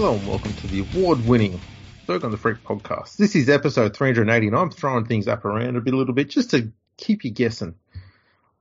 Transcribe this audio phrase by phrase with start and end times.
[0.00, 1.60] Hello and welcome to the award-winning
[2.06, 3.16] Fergo and the Freak podcast.
[3.16, 6.30] This is episode 380 and I'm throwing things up around a bit, a little bit
[6.30, 7.74] just to keep you guessing.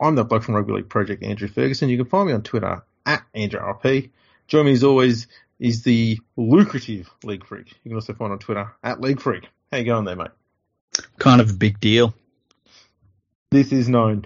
[0.02, 1.89] I'm the bloke from Rugby League Project, Andrew Ferguson.
[1.89, 4.09] You can find me on Twitter at AndrewRLP.
[4.47, 5.27] Join me as always
[5.59, 7.67] is the lucrative League Freak.
[7.83, 9.47] You can also find on Twitter at League Freak.
[9.71, 10.31] How you going there, mate?
[11.19, 12.15] Kind of a big deal.
[13.51, 14.26] This is known.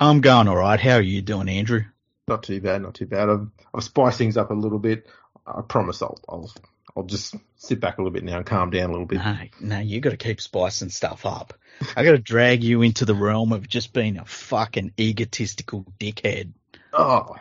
[0.00, 0.80] I'm going all right.
[0.80, 1.84] How are you doing, Andrew?
[2.26, 3.28] Not too bad, not too bad.
[3.28, 5.06] I've, I've spiced things up a little bit.
[5.54, 6.50] I promise I'll, I'll,
[6.96, 9.18] I'll just sit back a little bit now and calm down a little bit.
[9.18, 11.54] No, no, you got to keep spicing stuff up.
[11.96, 16.52] I got to drag you into the realm of just being a fucking egotistical dickhead.
[16.92, 17.36] Oh,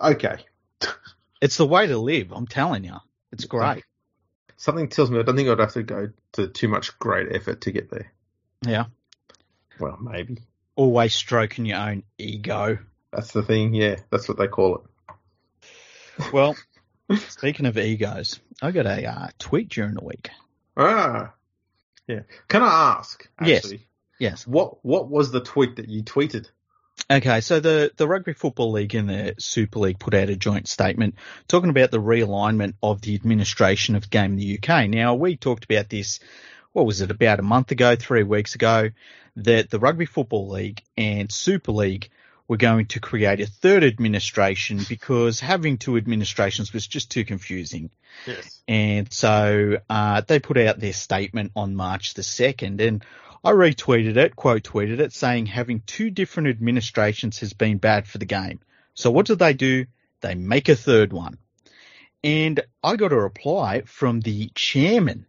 [0.00, 0.36] okay.
[1.40, 2.32] It's the way to live.
[2.32, 2.96] I'm telling you,
[3.32, 3.84] it's great.
[4.56, 7.62] Something tells me I don't think I'd have to go to too much great effort
[7.62, 8.12] to get there.
[8.64, 8.84] Yeah.
[9.80, 10.38] Well, maybe.
[10.76, 12.78] Always stroking your own ego.
[13.12, 13.74] That's the thing.
[13.74, 14.82] Yeah, that's what they call it.
[16.32, 16.56] Well,
[17.28, 20.30] speaking of egos, I got a uh, tweet during the week.
[20.76, 21.32] Ah,
[22.06, 22.20] yeah.
[22.48, 23.28] Can I ask?
[23.44, 23.72] Yes.
[24.18, 24.46] Yes.
[24.46, 26.48] What What was the tweet that you tweeted?
[27.10, 30.68] Okay, so the, the Rugby Football League and the Super League put out a joint
[30.68, 31.16] statement
[31.48, 34.88] talking about the realignment of the administration of the game in the UK.
[34.88, 36.20] Now, we talked about this,
[36.72, 38.90] what was it, about a month ago, three weeks ago,
[39.36, 42.10] that the Rugby Football League and Super League
[42.52, 47.88] were going to create a third administration because having two administrations was just too confusing.
[48.26, 48.60] Yes.
[48.68, 53.02] And so uh, they put out their statement on March the 2nd, and
[53.42, 58.18] I retweeted it, quote tweeted it, saying having two different administrations has been bad for
[58.18, 58.60] the game.
[58.92, 59.86] So what do they do?
[60.20, 61.38] They make a third one.
[62.22, 65.24] And I got a reply from the chairman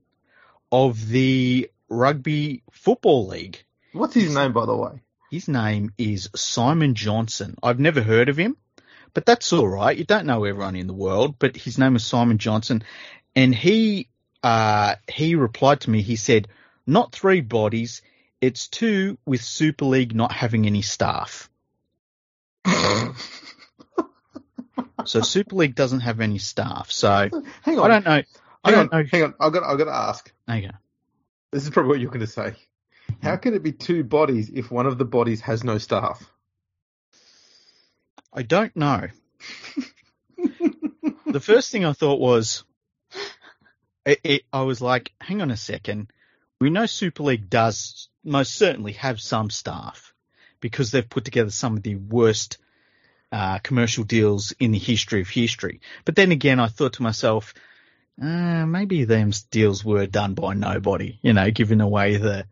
[0.74, 3.64] of the Rugby Football League.
[3.94, 5.00] What's his name, by the way?
[5.34, 7.56] His name is Simon Johnson.
[7.64, 8.56] I've never heard of him,
[9.16, 9.98] but that's all right.
[9.98, 12.84] You don't know everyone in the world, but his name is Simon Johnson,
[13.36, 14.10] and he
[14.44, 16.04] uh, he replied to me.
[16.04, 16.50] He said,
[16.86, 18.04] "Not three bodies,
[18.42, 21.50] it's two with Super League not having any staff."
[25.06, 26.92] So Super League doesn't have any staff.
[26.92, 27.30] So
[27.64, 27.90] hang I on.
[27.90, 28.22] don't know.
[28.64, 28.88] I hang on.
[28.88, 29.04] don't know.
[29.12, 29.34] Hang on.
[29.40, 29.64] I've got.
[29.64, 30.32] I've got to ask.
[30.48, 30.70] Okay.
[31.52, 32.54] This is probably what you're going to say.
[33.22, 36.24] How can it be two bodies if one of the bodies has no staff?
[38.32, 39.08] I don't know.
[41.28, 42.64] the first thing I thought was,
[44.06, 46.12] it, it, I was like, hang on a second.
[46.60, 50.14] We know Super League does most certainly have some staff
[50.60, 52.58] because they've put together some of the worst
[53.32, 55.82] uh, commercial deals in the history of history.
[56.06, 57.54] But then again, I thought to myself,
[58.22, 62.46] uh, maybe them deals were done by nobody, you know, giving away the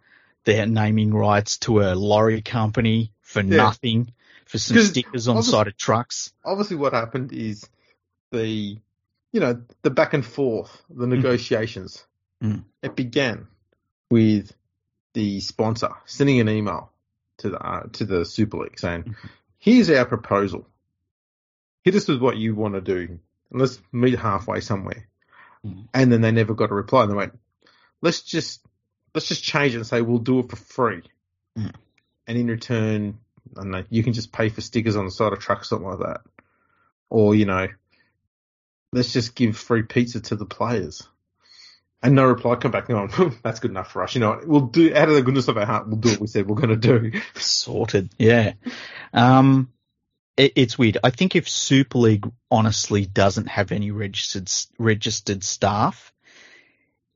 [0.43, 3.57] their naming rights to a lorry company for Yeah.
[3.57, 4.13] nothing,
[4.45, 6.33] for some stickers on the side of trucks.
[6.43, 7.67] Obviously, what happened is
[8.31, 8.77] the,
[9.31, 12.03] you know, the back and forth, the negotiations.
[12.43, 12.63] Mm.
[12.81, 13.47] It began
[14.09, 14.51] with
[15.13, 16.91] the sponsor sending an email
[17.37, 19.15] to the uh, to the Super League saying, Mhm.
[19.59, 20.67] "Here's our proposal.
[21.83, 23.19] Hit us with what you want to do,
[23.51, 25.07] and let's meet halfway somewhere."
[25.65, 25.87] Mm.
[25.93, 27.03] And then they never got a reply.
[27.03, 27.39] And they went,
[28.01, 28.65] "Let's just
[29.13, 31.03] let's just change it and say we'll do it for free."
[31.57, 31.73] Mm.
[32.27, 33.19] And in return,
[33.57, 35.75] I don't know, you can just pay for stickers on the side of trucks, or
[35.75, 36.21] something like that,
[37.09, 37.67] or you know,
[38.91, 41.07] let's just give free pizza to the players.
[42.03, 42.55] And no reply.
[42.55, 43.07] Come back go,
[43.43, 44.15] that's good enough for us.
[44.15, 45.87] You know, we'll do out of the goodness of our heart.
[45.87, 47.21] We'll do what we said we're going to do.
[47.35, 48.09] Sorted.
[48.17, 48.53] Yeah.
[49.13, 49.71] Um,
[50.35, 50.97] it, it's weird.
[51.03, 56.11] I think if Super League honestly doesn't have any registered registered staff,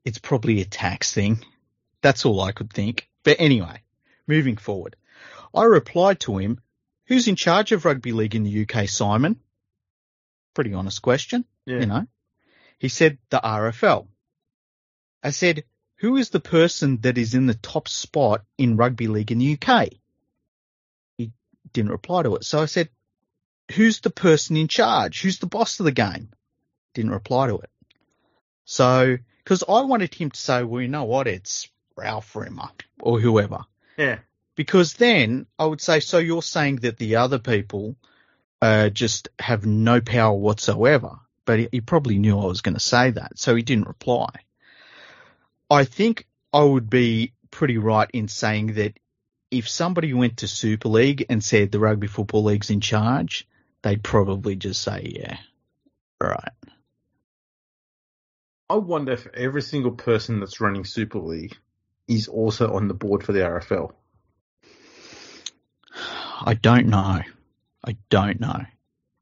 [0.04, 1.40] it's probably a tax thing.
[2.06, 3.10] That's all I could think.
[3.24, 3.82] But anyway,
[4.28, 4.94] moving forward,
[5.52, 6.60] I replied to him,
[7.06, 9.40] "Who's in charge of rugby league in the UK, Simon?"
[10.54, 11.80] Pretty honest question, Yeah.
[11.80, 12.06] you know.
[12.78, 14.06] He said the RFL.
[15.20, 15.64] I said,
[15.96, 19.58] "Who is the person that is in the top spot in rugby league in the
[19.58, 19.98] UK?"
[21.18, 21.32] He
[21.72, 22.44] didn't reply to it.
[22.44, 22.88] So I said,
[23.72, 25.22] who's the person in charge?
[25.22, 26.30] Who's the boss of the game?
[26.94, 27.70] Didn't reply to it.
[28.64, 31.26] So, because I wanted him to say, well, you know what?
[31.26, 32.68] It's Ralph Rimmer
[33.00, 33.64] or whoever.
[33.96, 34.18] Yeah.
[34.54, 37.96] Because then I would say, so you're saying that the other people
[38.62, 41.18] uh, just have no power whatsoever.
[41.44, 44.28] But he, he probably knew I was going to say that, so he didn't reply.
[45.70, 48.98] I think I would be pretty right in saying that
[49.50, 53.46] if somebody went to Super League and said the Rugby Football League's in charge,
[53.82, 55.38] they'd probably just say, yeah,
[56.20, 56.52] right.
[58.68, 61.56] I wonder if every single person that's running Super League
[62.08, 63.92] is also on the board for the RFL.
[66.40, 67.20] I don't know.
[67.84, 68.64] I don't know.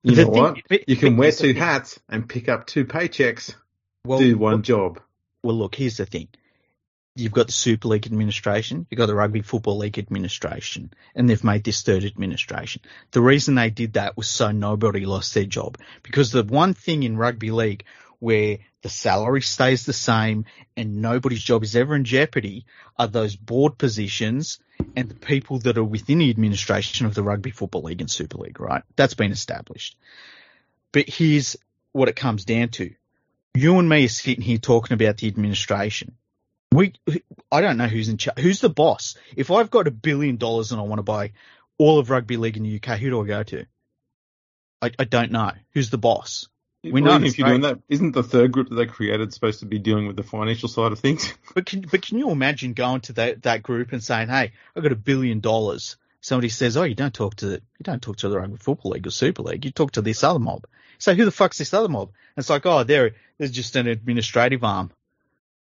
[0.02, 0.56] You The know thing- what?
[0.68, 3.54] but- You can but wear here's two hats and pick up two paychecks.
[4.04, 5.00] Well, do one job.
[5.42, 6.28] Well, look, here's the thing.
[7.16, 11.44] You've got the Super League administration, you've got the Rugby Football League administration, and they've
[11.44, 12.82] made this third administration.
[13.12, 15.78] The reason they did that was so nobody lost their job.
[16.02, 17.84] Because the one thing in rugby league
[18.18, 20.44] where the salary stays the same
[20.76, 22.66] and nobody's job is ever in jeopardy
[22.98, 24.58] are those board positions
[24.94, 28.36] and the people that are within the administration of the Rugby Football League and Super
[28.36, 28.82] League, right?
[28.94, 29.96] That's been established.
[30.92, 31.56] But here's
[31.92, 32.90] what it comes down to
[33.54, 36.16] you and me are sitting here talking about the administration.
[36.70, 36.92] We,
[37.50, 38.38] I don't know who's in charge.
[38.38, 39.16] Who's the boss?
[39.34, 41.32] If I've got a billion dollars and I want to buy
[41.78, 43.64] all of rugby league in the UK, who do I go to?
[44.82, 45.52] I, I don't know.
[45.72, 46.48] Who's the boss?
[46.92, 49.60] We Well, know if you're doing that, isn't the third group that they created supposed
[49.60, 51.32] to be dealing with the financial side of things?
[51.54, 54.82] But can, but can you imagine going to that, that group and saying, "Hey, I've
[54.82, 58.16] got a billion dollars." Somebody says, "Oh, you don't talk to the, you don't talk
[58.18, 59.64] to the rugby football league or super league.
[59.64, 60.66] You talk to this other mob."
[60.98, 62.08] So who the fuck's this other mob?
[62.36, 64.90] And it's like, oh, they're they're just an administrative arm.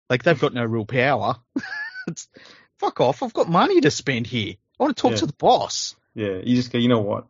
[0.10, 1.38] Like they've got no real power.
[2.08, 2.28] it's,
[2.78, 3.24] fuck off!
[3.24, 4.56] I've got money to spend here.
[4.80, 5.18] I want to talk Yeah.
[5.18, 5.96] to the boss.
[6.16, 7.26] yeah, you just go, you know what?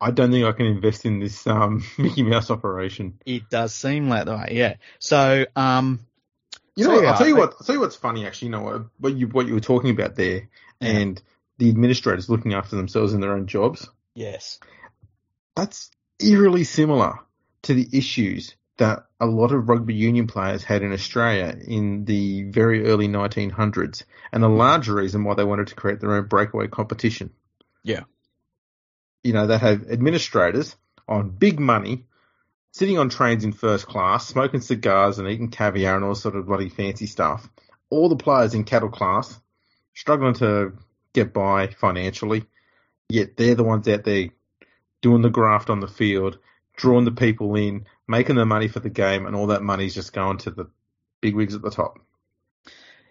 [0.00, 3.20] I don't think I can invest in this um, Mickey Mouse operation.
[3.26, 4.74] It does seem like that way, yeah.
[4.98, 6.00] So, um,
[6.76, 7.02] You know So, what?
[7.04, 7.52] yeah, I'll tell you I- what.
[7.60, 8.26] I'll tell you what's funny.
[8.26, 8.82] Actually, you know what?
[8.98, 10.48] What you what you were talking about there,
[10.80, 10.88] Yeah.
[10.88, 11.22] and
[11.58, 13.88] the administrators looking after themselves in their own jobs.
[14.14, 14.58] yes,
[15.56, 17.18] That's eerily similar
[17.62, 22.44] to the issues that a lot of rugby union players had in Australia in the
[22.44, 26.66] very early 1900s, and a large reason why they wanted to create their own breakaway
[26.68, 27.30] competition.
[27.82, 28.04] Yeah.
[29.22, 30.76] You know, they have administrators
[31.06, 32.06] on big money,
[32.72, 36.46] sitting on trains in first class, smoking cigars and eating caviar and all sort of
[36.46, 37.48] bloody fancy stuff.
[37.90, 39.38] All the players in cattle class
[39.94, 40.72] struggling to
[41.12, 42.44] get by financially,
[43.08, 44.28] yet they're the ones out there
[45.02, 46.38] doing the graft on the field,
[46.76, 50.12] drawing the people in, making the money for the game, and all that money's just
[50.12, 50.70] going to the
[51.20, 51.98] big wigs at the top.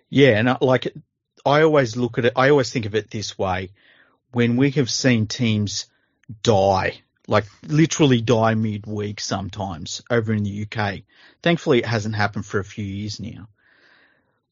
[0.10, 0.94] Yeah, and I, like
[1.46, 3.72] I always look at it, I always think of it this way:
[4.32, 5.86] when we have seen teams
[6.42, 11.02] die, like literally die midweek sometimes over in the UK.
[11.42, 13.48] Thankfully, it hasn't happened for a few years now.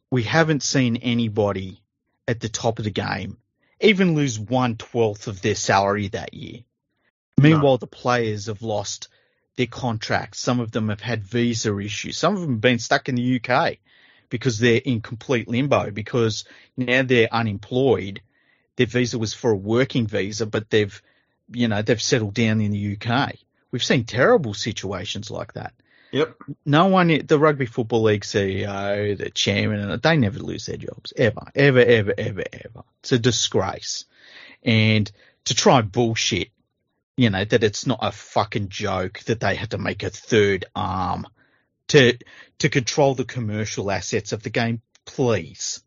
[0.09, 1.81] We haven't seen anybody
[2.27, 3.38] at the top of the game
[3.79, 6.62] even lose one twelfth of their salary that year.
[7.39, 9.09] Meanwhile, the players have lost
[9.56, 10.39] their contracts.
[10.39, 12.18] Some of them have had visa issues.
[12.18, 13.77] Some of them have been stuck in the UK
[14.29, 16.45] because they're in complete limbo because
[16.75, 18.21] now they're unemployed.
[18.75, 21.00] Their visa was for a working visa, but they've,
[21.52, 23.36] you know, they've settled down in the UK.
[23.72, 25.74] We've seen terrible situations like that.
[26.12, 26.36] Yep.
[26.66, 31.12] No one, the Rugby Football League CEO, the chairman, and they never lose their jobs
[31.16, 32.84] ever, ever, ever, ever, ever.
[33.02, 34.06] It's a disgrace.
[34.64, 35.12] And
[35.46, 36.50] to try bullshit,
[37.18, 40.66] you know, that it's not a fucking joke that they had to make a third
[40.76, 41.28] arm
[41.90, 42.18] to
[42.60, 45.82] to control the commercial assets of the game, please.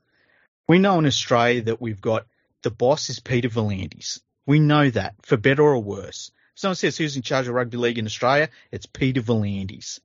[0.69, 2.27] We know in Australia that we've got
[2.62, 4.21] the boss is Peter V'landys.
[4.46, 6.31] We know that, for better or worse.
[6.54, 10.00] If someone says who's in charge of rugby league in Australia, it's Peter V'landys.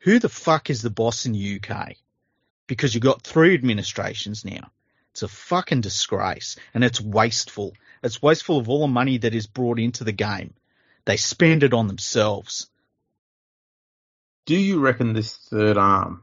[0.00, 1.96] Who the fuck is the boss in the UK?
[2.66, 4.70] Because you've got three administrations now.
[5.12, 7.74] It's a fucking disgrace and it's wasteful.
[8.02, 10.54] It's wasteful of all the money that is brought into the game.
[11.04, 12.68] They spend it on themselves.
[14.46, 16.22] Do you reckon this third arm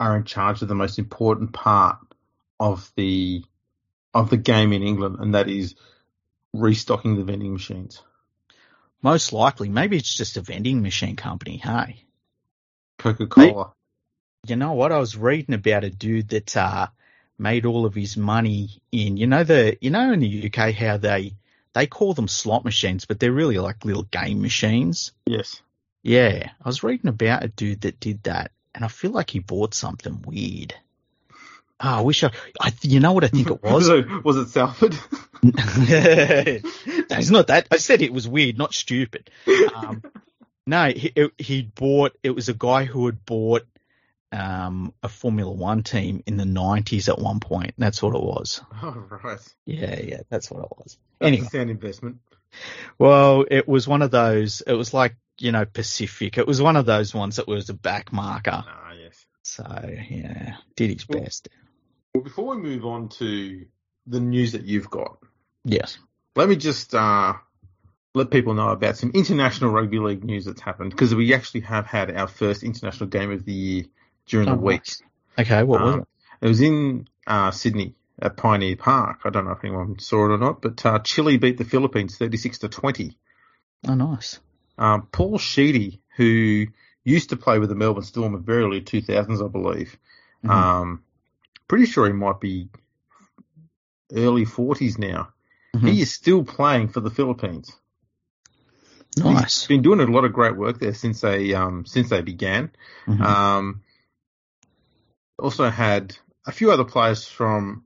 [0.00, 1.98] are in charge of the most important part
[2.58, 3.44] of the
[4.12, 5.74] of the game in England, and that is
[6.54, 8.02] restocking the vending machines?
[9.02, 12.04] Most likely, maybe it's just a vending machine company, hey?
[12.98, 13.72] Coca Cola.
[14.46, 14.92] You know what?
[14.92, 16.86] I was reading about a dude that uh,
[17.38, 20.96] made all of his money in, you know, the, you know, in the UK how
[20.96, 21.34] they,
[21.74, 25.12] they call them slot machines, but they're really like little game machines.
[25.26, 25.60] Yes.
[26.02, 29.38] Yeah, I was reading about a dude that did that, and I feel like he
[29.38, 30.74] bought something weird.
[31.80, 33.88] Oh, I wish I, I you know what I think it was?
[34.24, 34.96] Was it Salford?
[35.42, 37.66] no, it's not that.
[37.70, 39.30] I said it was weird, not stupid.
[39.74, 40.02] Um,
[40.66, 42.16] no, he, he bought.
[42.22, 43.66] It was a guy who had bought
[44.32, 47.74] um, a Formula One team in the '90s at one point.
[47.76, 48.60] That's what it was.
[48.82, 49.38] oh, right.
[49.66, 50.96] Yeah, yeah, that's what it was.
[51.18, 52.18] That's Anyway, a sound investment.
[52.98, 54.60] well, it was one of those.
[54.66, 56.38] It was like you know Pacific.
[56.38, 58.64] It was one of those ones that was a back marker.
[58.66, 59.26] Ah, yes.
[59.42, 59.64] So
[60.08, 61.48] yeah, did his Well- best.
[62.14, 63.66] Well, before we move on to
[64.06, 65.18] the news that you've got,
[65.64, 65.98] Yes.
[66.36, 67.34] let me just uh,
[68.14, 71.86] let people know about some international rugby league news that's happened because we actually have
[71.86, 73.84] had our first international game of the year
[74.26, 74.84] during Oh, the week.
[75.36, 76.06] Okay, what was Um, it?
[76.42, 79.20] It was in uh, Sydney at Pioneer Park.
[79.24, 82.16] I don't know if anyone saw it or not, but uh, Chile beat the Philippines
[82.16, 83.18] 36 to 20.
[83.88, 84.38] Oh, nice.
[84.78, 86.66] Um, Paul Sheedy, who
[87.02, 89.96] used to play with the Melbourne Storm in very early 2000s, I believe.
[90.44, 90.50] Mhm.
[90.50, 91.02] Um,
[91.68, 92.68] pretty sure he might be
[94.12, 95.28] early 40s now.
[95.74, 95.88] Mhm.
[95.88, 97.72] He is still playing for the Philippines.
[99.16, 99.60] Nice.
[99.60, 102.70] He's been doing a lot of great work there since they um, since they began.
[103.06, 103.20] Mhm.
[103.20, 103.82] Um,
[105.38, 106.16] also had
[106.46, 107.84] a few other players from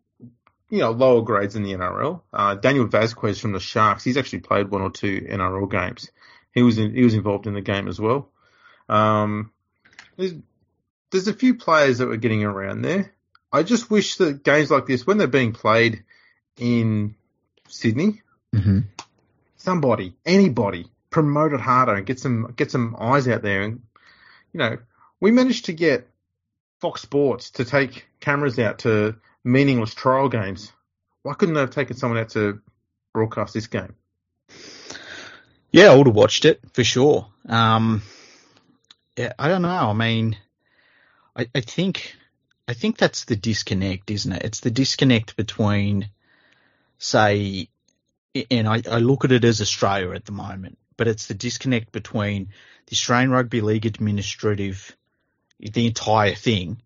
[0.71, 2.23] you know lower grades in the NRL.
[2.33, 4.05] Uh, Daniel Vasquez from the Sharks.
[4.05, 6.11] He's actually played one or two NRL games.
[6.53, 8.31] He was in, he was involved in the game as well.
[8.89, 9.53] Um,
[10.17, 10.35] there's
[11.11, 13.13] there's a few players that were getting around there.
[13.53, 16.05] I just wish that games like this, when they're being played
[16.59, 17.15] in
[17.69, 18.23] Sydney,
[18.55, 18.85] Mhm.
[19.57, 23.63] somebody, anybody, promote it harder and get some get some eyes out there.
[23.63, 23.83] And
[24.53, 24.79] you know,
[25.21, 26.09] we managed to get
[26.81, 30.73] Fox Sports to take cameras out to meaningless trial games.
[31.23, 32.61] Why couldn't they have taken someone out to
[33.13, 33.95] broadcast this game?
[35.71, 37.27] Yeah, I would have watched it for sure.
[37.49, 38.03] Um,
[39.17, 39.69] yeah, I don't know.
[39.69, 40.37] I mean,
[41.37, 42.17] I, I think,
[42.69, 44.45] I think that's the disconnect, isn't it?
[44.45, 46.11] It's the disconnect between,
[46.99, 47.71] say,
[48.51, 51.93] and I, I look at it as Australia at the moment, but it's the disconnect
[51.93, 52.49] between
[52.87, 54.95] the Australian Rugby League administrative,
[55.59, 56.83] the entire thing,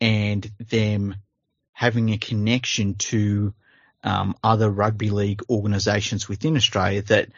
[0.00, 1.16] and them
[1.72, 3.54] having a connection to
[4.04, 7.28] um, other rugby league organisations within Australia that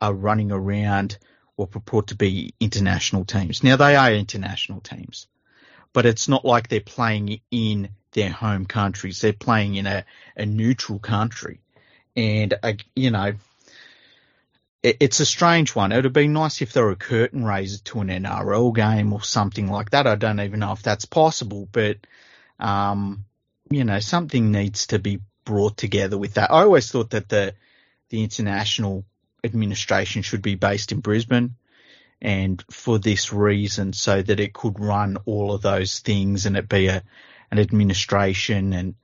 [0.00, 1.18] are running around
[1.56, 3.62] what purport to be international teams.
[3.62, 5.26] Now they are international teams,
[5.92, 9.20] but it's not like they're playing in their home countries.
[9.20, 10.04] They're playing in a,
[10.36, 11.60] a neutral country,
[12.16, 13.32] and uh, you know.
[14.82, 15.92] it- It's a strange one.
[15.92, 19.22] It would be nice if there were a curtain raiser to an NRL game or
[19.22, 20.06] something like that.
[20.06, 21.98] I don't even know if that's possible, but
[22.58, 23.24] um,
[23.70, 26.50] you know, something needs to be brought together with that.
[26.50, 27.54] I always thought that the
[28.10, 29.04] the international
[29.44, 31.56] administration should be based in Brisbane,
[32.20, 36.68] and for this reason, so that it could run all of those things and it
[36.68, 37.02] be a
[37.50, 38.94] an administration and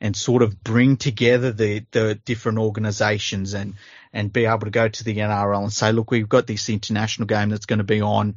[0.00, 3.74] and sort of bring together the the different organisations and
[4.12, 7.26] and be able to go to the NRL and say, look, we've got this international
[7.26, 8.36] game that's going to be on.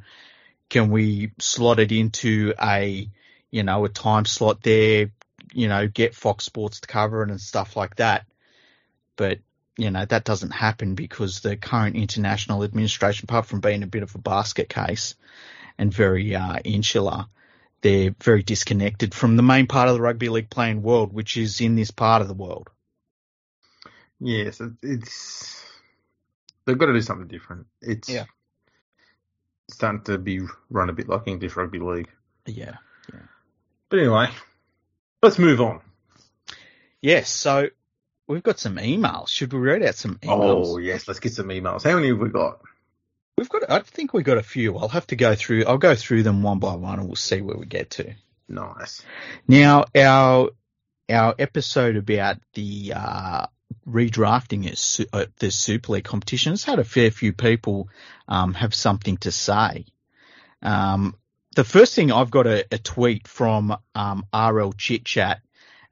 [0.70, 3.10] Can we slot it into a
[3.52, 5.12] you know a time slot there?
[5.54, 8.26] You know, get Fox Sports to cover it and stuff like that.
[9.16, 9.40] But
[9.78, 14.04] you know that doesn't happen because the current international administration, apart from being a bit
[14.04, 15.16] of a basket case
[15.78, 17.26] and very uh, insular,
[17.82, 21.62] they're very disconnected from the main part of the rugby league playing world, which is
[21.62, 22.70] in this part of the world.
[24.20, 25.62] Yes, it's
[26.66, 27.68] they've got to do something different.
[27.82, 28.26] It's Yeah.
[29.70, 32.10] starting to be run a bit like English rugby league.
[32.46, 32.78] Yeah.
[33.90, 34.30] But anyway,
[35.22, 35.82] let's move on.
[37.02, 37.30] Yes.
[37.30, 37.70] So
[38.28, 39.30] we've got some emails.
[39.30, 40.66] Should we read out some emails?
[40.68, 41.84] Oh yes, let's get some emails.
[41.84, 42.62] How many have we got?
[43.38, 43.70] We've got.
[43.70, 44.78] I think we've got a few.
[44.78, 45.66] I'll have to go through.
[45.66, 48.14] I'll go through them one by one, and we'll see where we get to.
[48.48, 49.04] Nice.
[49.48, 50.52] Now, our
[51.10, 53.46] our episode about the uh,
[53.88, 57.90] redrafting Su- uh, the Super League competition has had a fair few people
[58.28, 59.86] um, have something to say.
[60.62, 61.16] Um,
[61.56, 65.42] the first thing I've got a, a tweet from um, RL Chit Chat,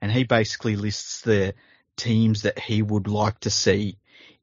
[0.00, 1.54] and he basically lists the
[1.96, 3.98] teams that he would like to see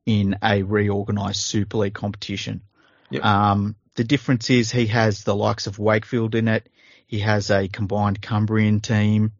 [0.05, 2.62] in a reorganised Super League competition.
[3.10, 3.25] Yep.
[3.25, 6.70] Um, the difference is he has the likes of Wakefield in it.
[7.05, 9.34] He has a combined Cumbrian team.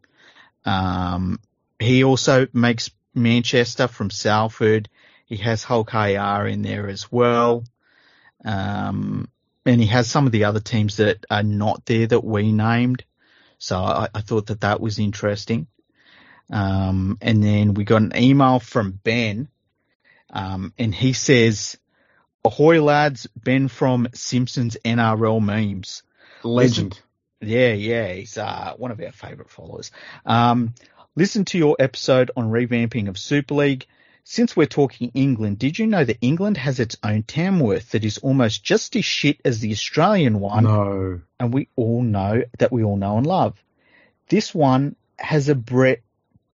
[0.64, 1.40] Um,
[1.78, 4.88] he also makes Manchester from Salford.
[5.26, 7.64] He has Hull KR in there as well.
[8.44, 9.28] Um,
[9.64, 13.04] and he has some of the other teams that are not there that we named.
[13.58, 15.66] So I, I thought that that was interesting.
[16.52, 19.48] Um, and then we got an email from Ben,
[20.30, 21.78] um, and he says,
[22.44, 26.02] Ahoy lads, Ben from Simpsons NRL memes.
[26.42, 27.00] Legend.
[27.40, 29.90] Yeah, yeah, he's uh, one of our favourite followers.
[30.26, 30.74] Um,
[31.16, 33.86] listen to your episode on revamping of Super League.
[34.24, 38.18] Since we're talking England, did you know that England has its own Tamworth that is
[38.18, 41.20] almost just as shit as the Australian one, No.
[41.40, 43.60] and we all know that we all know and love.
[44.28, 46.02] This one has a bre-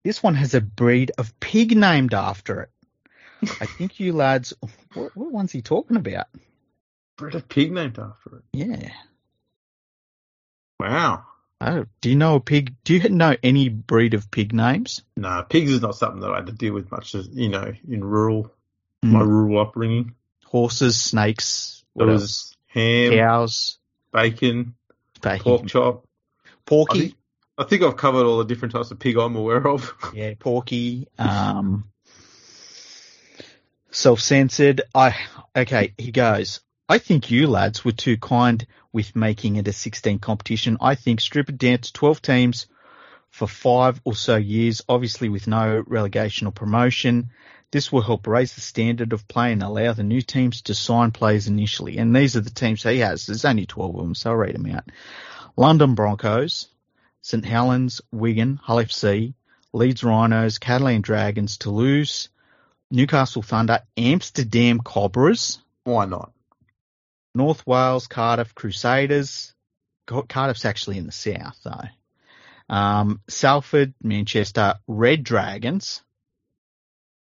[0.07, 2.71] This one has a breed of pig named after it.
[3.61, 4.55] I think you lads,
[4.95, 6.29] what, what one's he talking about?
[7.19, 8.45] Bred a pig named after it.
[8.53, 8.93] Yeah.
[10.79, 11.25] Wow.
[11.61, 12.77] Oh, do you know a pig?
[12.85, 15.03] Do you know any breed of pig names?
[15.17, 17.73] No, pigs is not something that I had to deal with much as you know,
[17.89, 18.53] in rural
[19.05, 19.11] Mm.
[19.11, 20.15] my rural upbringing.
[20.45, 22.57] Horses, snakes, what was else?
[22.67, 23.79] ham, Cows,
[24.13, 24.77] bacon,
[25.21, 26.07] bacon, pork chop.
[26.65, 27.17] Porky.
[27.59, 29.95] I think I've covered all the different types of pig I'm aware of.
[30.15, 31.09] Yeah, porky.
[31.19, 31.89] Um,
[33.91, 34.83] self-censored.
[34.95, 35.17] I
[35.55, 35.95] okay.
[35.97, 36.61] He goes.
[36.89, 40.77] I think you lads were too kind with making it a 16 competition.
[40.81, 42.67] I think strip it down to 12 teams
[43.31, 47.31] for five or so years, obviously with no relegation or promotion.
[47.73, 51.11] This will help raise the standard of play and allow the new teams to sign
[51.11, 51.99] players initially.
[51.99, 53.27] And these are the teams he has.
[53.27, 54.85] There's only 12 of them, so I'll read them out.
[55.57, 56.69] London Broncos,
[57.27, 59.35] St Helens, Wigan, Hull FC,
[59.73, 62.29] Leeds Rhinos, Catalan Dragons, Toulouse,
[62.93, 65.59] Newcastle Thunder, Amsterdam Cobras.
[65.83, 66.31] Why not?
[67.35, 69.53] North Wales, Cardiff Crusaders.
[70.07, 72.73] Cardiff's actually in the south though.
[72.73, 76.05] Um, Salford, Manchester Red Dragons,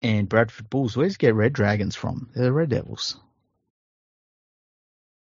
[0.02, 0.96] and Bradford Bulls.
[0.96, 2.30] Where's get Red Dragons from?
[2.32, 3.18] They're the Red Devils.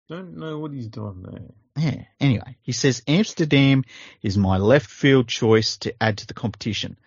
[0.10, 1.56] Don't know what he's doing there.
[1.80, 2.04] Yeah.
[2.20, 3.86] Anyway, he says Amsterdam
[4.22, 6.98] is my left field choice to add to the competition.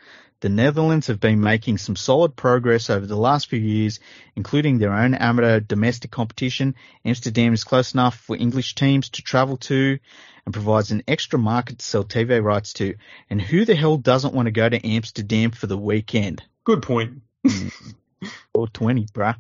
[0.40, 4.00] The Netherlands have been making some solid progress over the last few years,
[4.34, 6.74] including their own amateur domestic competition.
[7.04, 9.98] Amsterdam is close enough for English teams to travel to
[10.44, 12.94] and provides an extra market to sell TV rights to.
[13.30, 16.42] And who the hell doesn't want to go to Amsterdam for the weekend?
[16.64, 17.22] Good point.
[18.54, 19.36] or 20, bruh.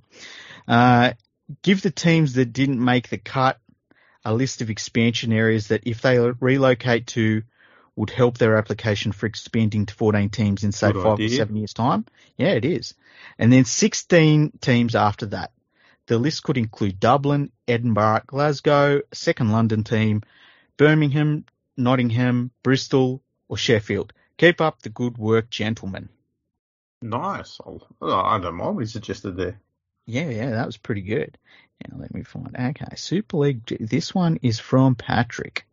[0.68, 1.14] Uh,
[1.62, 3.58] give the teams that didn't make the cut
[4.24, 7.42] a list of expansion areas that if they relocate to
[7.96, 11.26] would help their application for expanding to 14 teams in say Good five idea.
[11.26, 12.06] or seven years time.
[12.36, 12.94] Yeah, it is.
[13.38, 15.52] And then 16 teams after that.
[16.06, 20.22] The list could include Dublin, Edinburgh, Glasgow, second London team,
[20.76, 21.44] Birmingham,
[21.76, 24.12] Nottingham, Bristol, or Sheffield.
[24.38, 26.08] Keep up the good work, gentlemen.
[27.02, 27.60] Nice.
[27.64, 29.60] Oh, I don't mind what he suggested there.
[30.06, 31.38] Yeah, yeah, that was pretty good.
[31.88, 32.54] Now let me find.
[32.58, 33.66] Okay, Super League.
[33.80, 35.66] This one is from Patrick.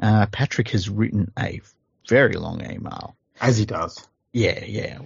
[0.00, 1.60] Uh, Patrick has written a
[2.08, 3.16] very long email.
[3.40, 4.06] As he does.
[4.32, 4.98] Yeah, yeah.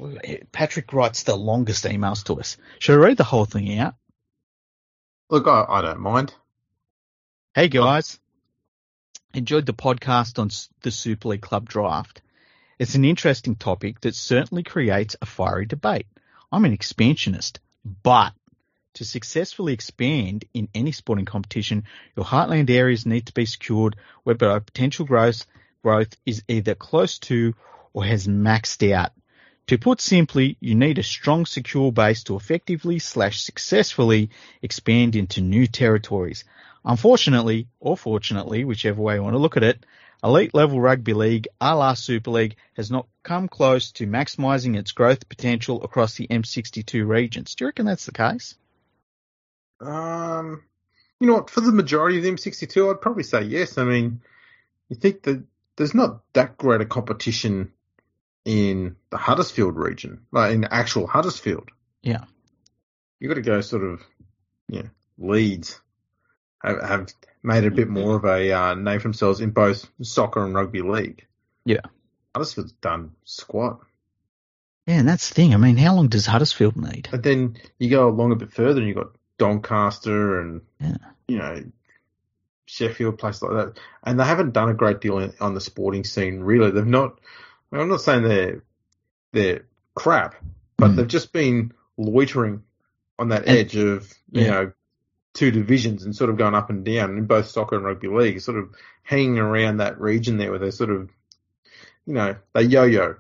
[0.53, 2.57] Patrick writes the longest emails to us.
[2.79, 3.95] Should I read the whole thing out?
[5.29, 6.33] Look, I, I don't mind.
[7.55, 8.19] Hey guys,
[9.35, 10.49] enjoyed the podcast on
[10.83, 12.23] the Super League Club draft.
[12.79, 16.07] It's an interesting topic that certainly creates a fiery debate.
[16.53, 18.33] I'm an expansionist, but
[18.99, 21.85] to successfully expand in any sporting competition,
[22.17, 25.47] your heartland areas need to be secured whereby potential growth
[25.83, 27.55] growth is either close to
[27.93, 29.13] or has maxed out.
[29.69, 34.31] To put simply, you need a strong, secure base to effectively slash successfully
[34.63, 36.45] expand into new territories.
[36.85, 39.85] Unfortunately, or fortunately, whichever way you want to look at it,
[40.25, 44.93] elite level rugby league, a la Super League, has not come close to maximising its
[44.93, 47.55] growth potential across the M62 regions.
[47.55, 48.57] Do you reckon that's the case?
[49.81, 50.63] Um,
[51.21, 51.51] you know what?
[51.51, 53.79] For the majority of the M62, I'd probably say yes.
[53.79, 54.21] I mean,
[54.89, 55.45] you think that
[55.77, 57.73] there's not that great a competition
[58.45, 61.71] in the Huddersfield region, like in actual Huddersfield.
[62.03, 62.25] Yeah.
[63.21, 64.03] You got to go sort of,
[64.69, 64.89] yeah,
[65.19, 65.81] Leeds
[66.63, 67.09] have, have
[67.43, 70.83] made a bit more of a uh, name for themselves in both soccer and rugby
[70.83, 71.27] league.
[71.65, 71.81] Yeah.
[72.35, 73.81] Huddersfield's done squat.
[74.87, 75.53] Yeah, and that's the thing.
[75.53, 77.09] I mean, how long does Huddersfield need?
[77.11, 80.97] But then you go along a bit further and you've got Doncaster and, Yeah.
[81.27, 81.65] you know,
[82.67, 83.81] Sheffield, places like that.
[84.05, 86.71] And they haven't done a great deal in, on the sporting scene, really.
[86.71, 87.19] They've not,
[87.71, 88.63] well, I'm not saying they're,
[89.33, 90.35] they're crap,
[90.77, 90.97] but Mm.
[90.97, 92.63] they've just been loitering
[93.19, 94.51] on that And- edge of, you yeah.
[94.51, 94.73] know,
[95.35, 98.41] two divisions and sort of going up and down in both soccer and rugby league,
[98.41, 101.09] sort of hanging around that region there where they're sort of,
[102.07, 103.15] you know, they yo-yo.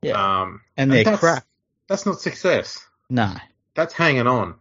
[0.00, 0.40] Yeah.
[0.42, 1.44] Um, and they're that's, crap.
[1.88, 2.84] That's not success.
[3.10, 3.32] No.
[3.74, 4.54] That's hanging on.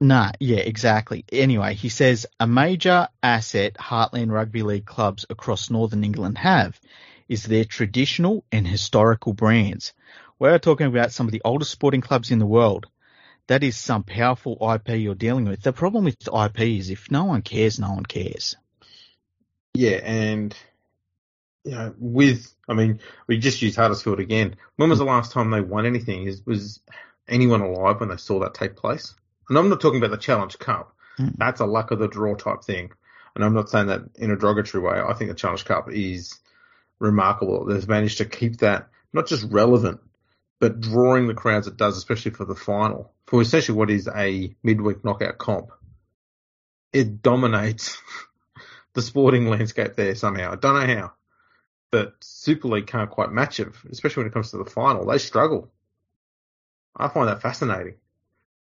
[0.00, 1.24] Nah, yeah, exactly.
[1.32, 6.80] Anyway, he says a major asset Heartland Rugby League clubs across Northern England have
[7.28, 9.92] is their traditional and historical brands.
[10.38, 12.86] We're talking about some of the oldest sporting clubs in the world.
[13.48, 15.62] That is some powerful IP you're dealing with.
[15.62, 18.56] The problem with IP is if no one cares, no one cares.
[19.74, 20.54] Yeah, and
[21.64, 24.56] you know, with I mean, we just used Huddersfield again.
[24.76, 25.06] When was hmm.
[25.06, 26.26] the last time they won anything?
[26.26, 26.80] Is was
[27.26, 29.14] anyone alive when they saw that take place?
[29.48, 30.94] And I'm not talking about the Challenge Cup.
[31.18, 31.36] Mm.
[31.36, 32.92] That's a luck of the draw type thing.
[33.34, 35.00] And I'm not saying that in a derogatory way.
[35.00, 36.38] I think the Challenge Cup is
[36.98, 37.64] remarkable.
[37.64, 40.00] They've managed to keep that not just relevant,
[40.60, 44.54] but drawing the crowds it does, especially for the final, for essentially what is a
[44.62, 45.70] midweek knockout comp.
[46.92, 47.98] It dominates
[48.94, 50.52] the sporting landscape there somehow.
[50.52, 51.12] I don't know how,
[51.90, 55.06] but Super League can't quite match it, especially when it comes to the final.
[55.06, 55.70] They struggle.
[56.96, 57.94] I find that fascinating.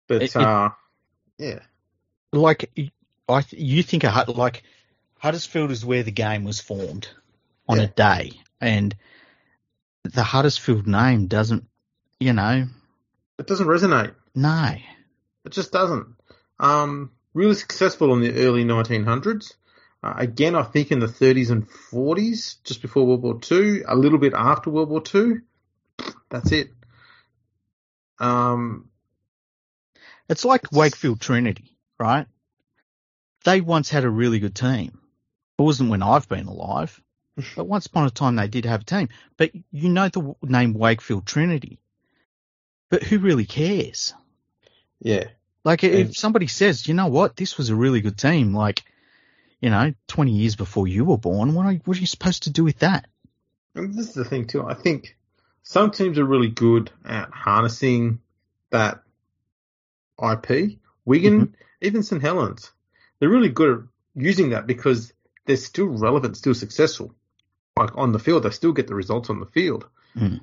[0.08, 0.70] But It- it- uh,
[1.38, 1.60] yeah,
[2.32, 2.70] Like,
[3.28, 4.62] I, you think a Hud- like
[5.18, 7.08] Huddersfield is where the game was formed
[7.68, 7.84] on Yeah.
[7.84, 8.96] a day, and
[10.04, 11.68] the Huddersfield name doesn't,
[12.18, 12.66] you know,
[13.38, 14.14] it doesn't resonate.
[14.34, 14.74] no.
[15.44, 16.06] It just doesn't.
[16.58, 19.54] Um, really successful in the early 1900s.
[20.02, 23.94] Uh, again, I think in the 30s and 40s, just before World War II, a
[23.96, 25.40] little bit after World War II.
[26.28, 26.70] That's it.
[28.18, 28.90] Um,
[30.28, 32.26] it's like Wakefield Trinity, right?
[33.44, 34.98] They once had a really good team.
[35.58, 37.00] It wasn't when I've been alive,
[37.56, 39.08] but once upon a time they did have a team.
[39.36, 41.78] But you know the name Wakefield Trinity.
[42.90, 44.14] But who really cares?
[45.00, 45.24] Yeah.
[45.64, 48.84] Like if somebody says, you know what, this was a really good team, like,
[49.60, 52.50] you know, 20 years before you were born, what are, what are you supposed to
[52.50, 53.06] do with that?
[53.74, 54.64] And this is the thing too.
[54.64, 55.16] I think
[55.62, 58.20] some teams are really good at harnessing
[58.70, 59.02] that
[60.22, 60.78] IP.
[61.04, 61.54] Wigan, mm-hmm.
[61.80, 62.72] even St Helens,
[63.18, 63.84] they're really good at
[64.22, 65.12] using that because
[65.46, 67.14] they're still relevant, still successful.
[67.76, 69.86] Like on the field, they still get the results on the field.
[70.16, 70.40] Mm.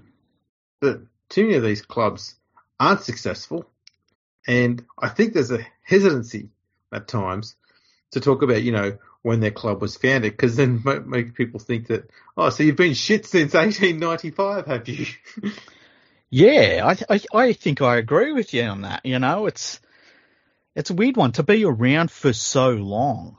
[0.80, 2.36] But too many of these clubs
[2.80, 3.66] aren't successful,
[4.48, 6.50] and I think there's a hesitancy
[6.94, 7.56] at times
[8.12, 11.88] to talk about, you know, when their club was founded, because then make people think
[11.88, 15.06] that, oh, so you've been shit since 1895, have you?
[16.30, 19.06] yeah, I, I, I think I agree with you on that.
[19.06, 19.80] You know, it's
[20.76, 23.38] it's a weird one to be around for so long.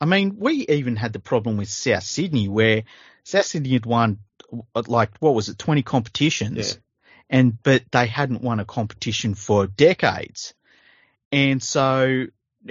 [0.00, 2.84] I mean, we even had the problem with South Sydney where
[3.24, 4.18] South Sydney had won
[4.74, 6.80] uh, like what was it, twenty competitions, yeah.
[7.28, 10.54] and but they hadn't won a competition for decades,
[11.30, 12.26] and so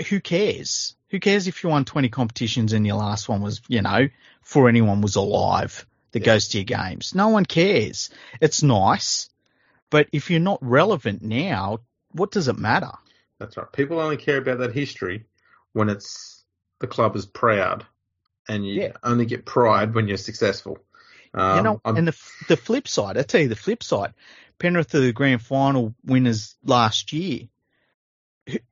[0.09, 0.95] who cares?
[1.09, 4.09] Who cares if you won twenty competitions and your last one was, you know,
[4.41, 6.25] for anyone was alive that yeah.
[6.25, 7.13] goes to your games?
[7.13, 8.09] No one cares.
[8.41, 9.29] It's nice,
[9.89, 11.79] but if you're not relevant now,
[12.11, 12.91] what does it matter?
[13.39, 13.71] That's right.
[13.71, 15.25] People only care about that history
[15.73, 16.43] when it's
[16.79, 17.85] the club is proud,
[18.47, 18.91] and you yeah.
[19.03, 20.79] only get pride when you're successful.
[21.33, 24.13] Um, you know, I'm, and the the flip side, I tell you, the flip side,
[24.59, 27.47] Penrith are the grand final winners last year.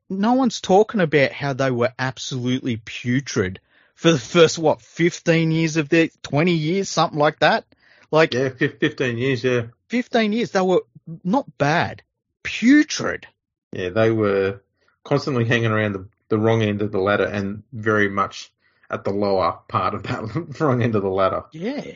[0.08, 3.60] No one's talking about how they were absolutely putrid
[3.94, 7.64] for the first what 15 years of their 20 years, something like that.
[8.10, 9.62] Like yeah, 15 years, yeah.
[9.88, 10.82] 15 years, they were
[11.24, 12.02] not bad,
[12.42, 13.26] putrid.
[13.72, 14.62] Yeah, they were
[15.04, 18.52] constantly hanging around the, the wrong end of the ladder and very much
[18.90, 21.44] at the lower part of that wrong end of the ladder.
[21.52, 21.92] Yeah.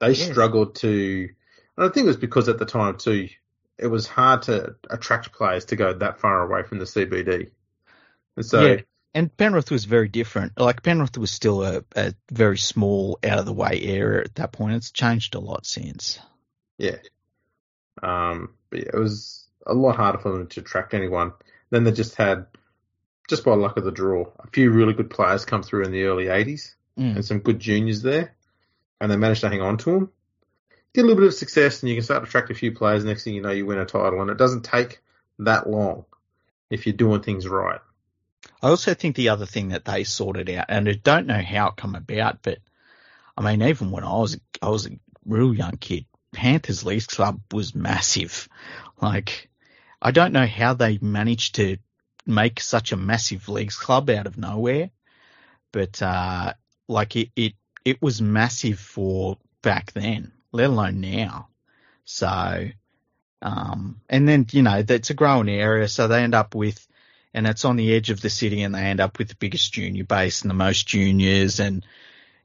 [0.00, 0.30] They yes.
[0.30, 1.28] struggled to,
[1.76, 3.28] and I think it was because at the time too,
[3.78, 7.50] it was hard to attract players to go that far away from the CBD.
[8.36, 8.80] And so, yeah.
[9.14, 10.58] And Penrith was very different.
[10.58, 14.52] Like Penrith was still a, a very small, out of the way area at that
[14.52, 14.74] point.
[14.74, 16.18] It's changed a lot since.
[16.78, 16.96] Yeah.
[18.02, 21.32] Um, but yeah, it was a lot harder for them to attract anyone.
[21.70, 22.46] Then they just had,
[23.28, 26.04] just by luck of the draw, a few really good players come through in the
[26.04, 27.14] early 80s mm.
[27.14, 28.34] and some good juniors there,
[29.00, 30.10] and they managed to hang on to them.
[30.94, 33.04] Get a little bit of success, and you can start to attract a few players.
[33.04, 35.00] Next thing you know, you win a title, and it doesn't take
[35.38, 36.04] that long
[36.70, 37.80] if you're doing things right.
[38.62, 41.68] I also think the other thing that they sorted out, and I don't know how
[41.68, 42.58] it come about, but
[43.36, 44.90] I mean, even when I was I was a
[45.24, 48.48] real young kid, Panthers Leagues Club was massive.
[49.00, 49.50] Like,
[50.00, 51.76] I don't know how they managed to
[52.26, 54.90] make such a massive leagues club out of nowhere,
[55.72, 56.54] but uh,
[56.88, 61.48] like it, it it was massive for back then, let alone now.
[62.04, 62.68] So,
[63.40, 66.86] um, and then you know that's a growing area, so they end up with,
[67.34, 69.72] and it's on the edge of the city, and they end up with the biggest
[69.72, 71.84] junior base and the most juniors, and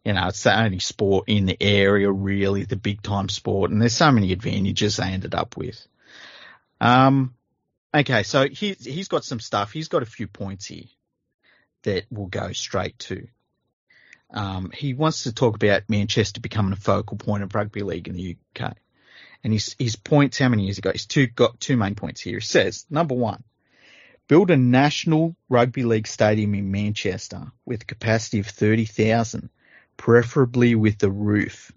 [0.07, 3.71] you know, it's the only sport in the area, really, the big time sport.
[3.71, 5.85] And there's so many advantages they ended up with.
[6.79, 7.33] Um,
[7.93, 9.73] okay, so he, he's got some stuff.
[9.73, 10.85] He's got a few points here
[11.83, 13.27] that we'll go straight to.
[14.33, 18.15] Um, he wants to talk about Manchester becoming a focal point of rugby league in
[18.15, 18.77] the UK.
[19.43, 20.93] And his, his points, how many years ago?
[20.93, 22.35] He's two, got two main points here.
[22.35, 23.43] He says, number one,
[24.29, 29.49] build a national rugby league stadium in Manchester with a capacity of 30,000
[29.97, 31.71] preferably with a roof.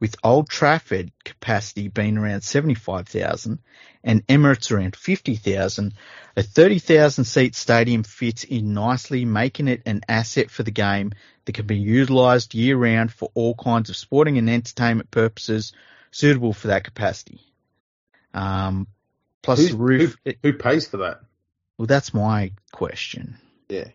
[0.00, 3.58] With Old Trafford capacity being around 75,000
[4.02, 5.92] and Emirates around 50,000,
[6.36, 11.12] a 30,000 seat stadium fits in nicely, making it an asset for the game
[11.44, 15.74] that can be utilised year round for all kinds of sporting and entertainment purposes
[16.10, 17.40] suitable for that capacity.
[18.32, 18.86] Um,
[19.42, 20.16] plus Who's, the roof.
[20.24, 21.20] Who, who, pays for that?
[21.76, 23.38] Well, that's my question.
[23.68, 23.88] Yeah.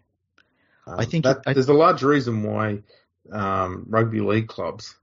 [0.88, 2.80] Um, I think that, it, I, there's a large reason why
[3.32, 4.96] um, rugby league clubs,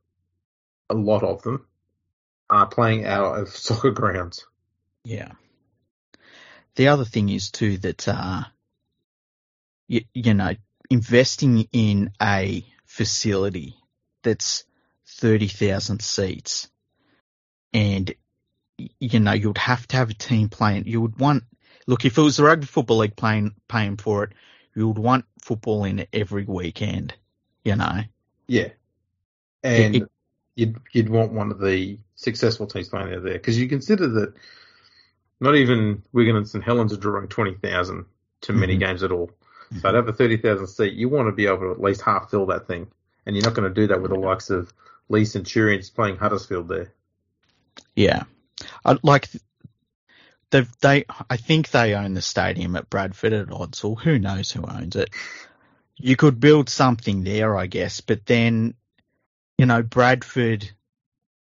[0.91, 1.67] a lot of them,
[2.51, 4.47] are playing out of soccer grounds.
[5.05, 5.33] Yeah.
[6.77, 8.45] The other thing is too that uh,
[9.89, 10.55] you, you know
[10.91, 13.77] investing in a facility
[14.23, 14.65] that's
[15.07, 16.71] thirty thousand seats,
[17.75, 18.15] and
[18.99, 20.87] you know you'd have to have a team playing.
[20.87, 21.45] You would want
[21.87, 24.33] look if it was the rugby football league playing paying for it,
[24.75, 27.15] you would want football in every weekend.
[27.65, 28.01] You know,
[28.53, 28.69] Yeah,
[29.63, 30.11] and It-
[30.57, 34.35] you'd you'd want one of the successful teams playing out there because you consider that
[35.41, 38.05] not even Wigan and St Helens are drawing twenty thousand
[38.43, 38.81] to many Mhm.
[38.81, 39.31] games at all.
[39.81, 42.03] So to have a thirty thousand seat, you want to be able to at least
[42.03, 42.89] half fill that thing,
[43.25, 44.71] and you're not going to do that with the likes of
[45.09, 46.93] Leigh Centurions playing Huddersfield there.
[47.97, 48.25] Yeah,
[48.85, 49.29] I, like
[50.51, 54.51] they they I think they own the stadium at Bradford at Odsal, or who knows
[54.51, 55.09] who owns it.
[55.97, 58.75] You could build something there, I guess, but then
[59.59, 60.71] you know Bradford,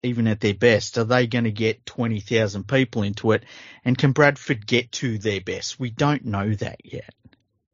[0.03, 3.45] even at their best, are they going to get twenty thousand people into it?
[3.85, 5.81] And can Bradford get to their best?
[5.81, 7.15] We don't know that yet.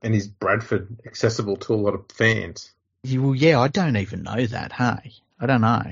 [0.02, 2.72] And is Bradford accessible to a lot of fans?
[3.02, 4.72] You- Well, yeah, I don't even know that.
[4.72, 5.84] Hey, I don't know.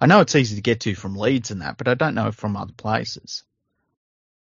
[0.00, 2.32] I know it's easy to get to from Leeds and that, but I don't know
[2.32, 3.44] from other places.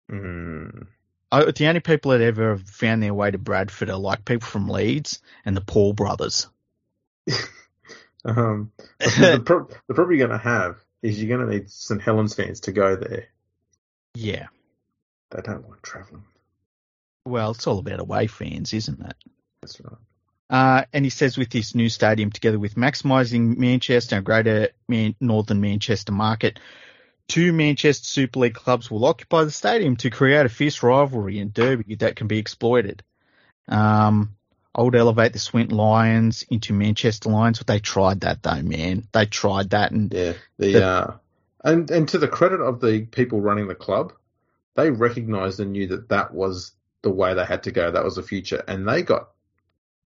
[0.09, 0.87] Mm.
[1.33, 4.69] I, the only people that ever found their way to Bradford are like people from
[4.69, 6.47] Leeds and the Paul brothers.
[8.25, 12.01] Um, the, pro- the problem you're going to have is you're going to need St
[12.01, 13.25] Helens fans to go there.
[14.13, 14.47] Yeah.
[15.31, 16.23] They don't like travelling.
[17.25, 19.15] Well, it's all about away fans, isn't it?
[19.61, 19.97] That's right.
[20.49, 25.15] Uh, and he says with this new stadium, together with maximising Manchester and Greater Man-
[25.19, 26.59] Northern Manchester market,
[27.27, 31.53] two Manchester Super League clubs will occupy the stadium to create a fierce rivalry and
[31.53, 33.03] derby that can be exploited.
[33.67, 34.35] Um,
[34.75, 39.07] I would elevate the Swinton Lions into Manchester Lions, but they tried that though, man.
[39.11, 40.33] They tried that, and Yeah.
[40.57, 41.13] The, The- uh,
[41.63, 44.13] and and to the credit of the people running the club,
[44.75, 46.71] they recognised and knew that that was
[47.03, 47.91] the way they had to go.
[47.91, 49.29] That was the future, and they got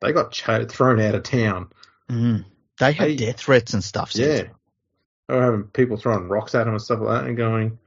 [0.02, 1.72] they got ch- thrown out of town.
[2.10, 2.44] mm,
[2.80, 4.12] they had They- death threats and stuff.
[4.16, 4.48] Yeah.
[5.34, 7.80] Were having people throwing rocks at them and stuff like that, and going.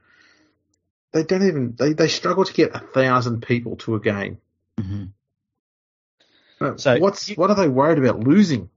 [1.11, 4.37] They don't even they, they struggle to get a thousand people to a game.
[4.79, 5.09] Mhm.
[6.61, 8.69] Uh, So what's you- what are they worried about losing?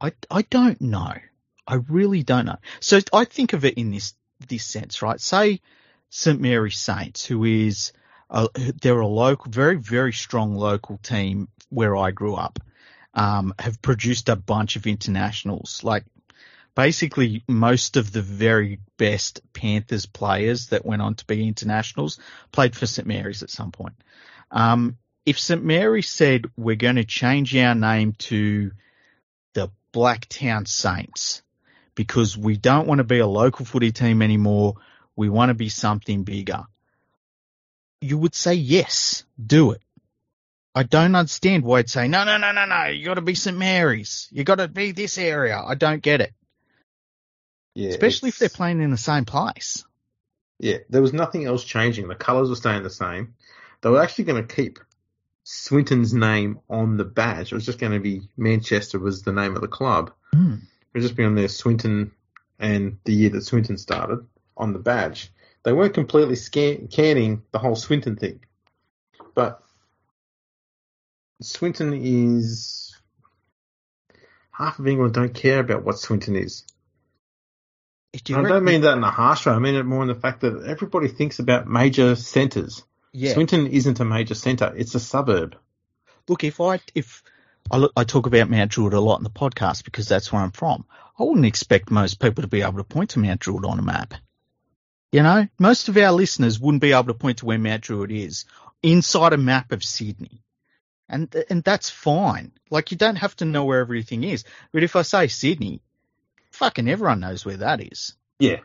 [0.00, 1.12] I, I don't know.
[1.66, 2.56] I really don't know.
[2.80, 4.14] So I think of it in this
[4.48, 5.20] this sense, right?
[5.20, 5.60] Say
[6.10, 7.92] St Mary Saints, who is
[8.30, 8.48] a,
[8.80, 12.58] they're a local, very very strong local team where I grew up,
[13.14, 15.84] um, have produced a bunch of internationals.
[15.84, 16.04] Like
[16.78, 22.20] basically most of the very best Panthers players that went on to be internationals
[22.52, 23.94] played for St Mary's at some point.
[24.52, 28.70] Um, if St Mary's said we're going to change our name to
[29.54, 31.42] the Blacktown Saints
[31.96, 34.74] because we don't want to be a local footy team anymore.
[35.16, 36.62] We want to be something bigger.
[38.00, 39.82] You would say yes, do it.
[40.76, 42.84] I don't understand why I'd say no, no, no, no, no.
[42.84, 44.28] You got to be St Mary's.
[44.30, 45.60] You got to be this area.
[45.60, 46.32] I don't get it,
[47.78, 49.84] Yeah, especially if they're playing in the same place.
[50.58, 52.08] Yeah, there was nothing else changing.
[52.08, 53.34] The colours were staying the same.
[53.80, 54.80] They were actually going to keep
[55.44, 57.52] Swinton's name on the badge.
[57.52, 60.10] It was just going to be Manchester was the name of the club.
[60.34, 60.54] Hmm.
[60.54, 62.10] It would just be on there Swinton
[62.58, 65.32] and the year that Swinton started on the badge.
[65.62, 68.40] They weren't completely scan- canning the whole Swinton thing,
[69.36, 69.62] but
[71.40, 72.96] Swinton is
[74.50, 76.64] half of England don't care about what Swinton is.
[78.24, 79.52] Do I don't mean that in a harsh way.
[79.52, 82.82] I mean it more in the fact that everybody thinks about major centres.
[83.12, 83.34] yeah.
[83.34, 85.56] Swinton isn't a major centre; it's a suburb.
[86.26, 87.22] look, if I if
[87.70, 90.40] I, look, I talk about Mount Druitt a lot in the podcast because that's where
[90.40, 90.86] I'm from.
[91.18, 93.82] I wouldn't expect most people to be able to point to Mount Druitt on a
[93.82, 94.14] map.
[95.12, 98.10] You know, most of our listeners wouldn't be able to point to where Mount Druitt
[98.10, 98.46] is
[98.82, 100.42] inside a map of Sydney,
[101.08, 102.52] and and that's fine.
[102.70, 104.44] Like you don't have to know where everything is.
[104.72, 105.82] But if I say Sydney,
[106.58, 108.14] fucking everyone knows where that is.
[108.38, 108.58] Yeah.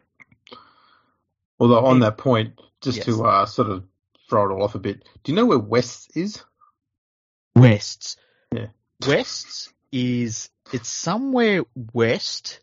[1.59, 3.05] Although on that point, just Yes.
[3.05, 3.83] to uh, sort of
[4.29, 6.43] throw it all off a bit, do you know where West is?
[7.55, 8.17] Wests.
[8.51, 8.67] Yeah.
[9.07, 12.59] Wests is it's somewhere west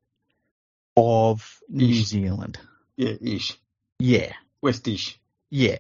[0.97, 2.59] of New Zealand.
[2.97, 3.57] Yeah, ish.
[3.99, 5.17] Yeah, Westish.
[5.49, 5.79] yeah.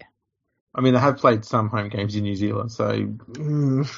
[0.74, 3.88] I mean, they have played some home games in New Zealand, so mm,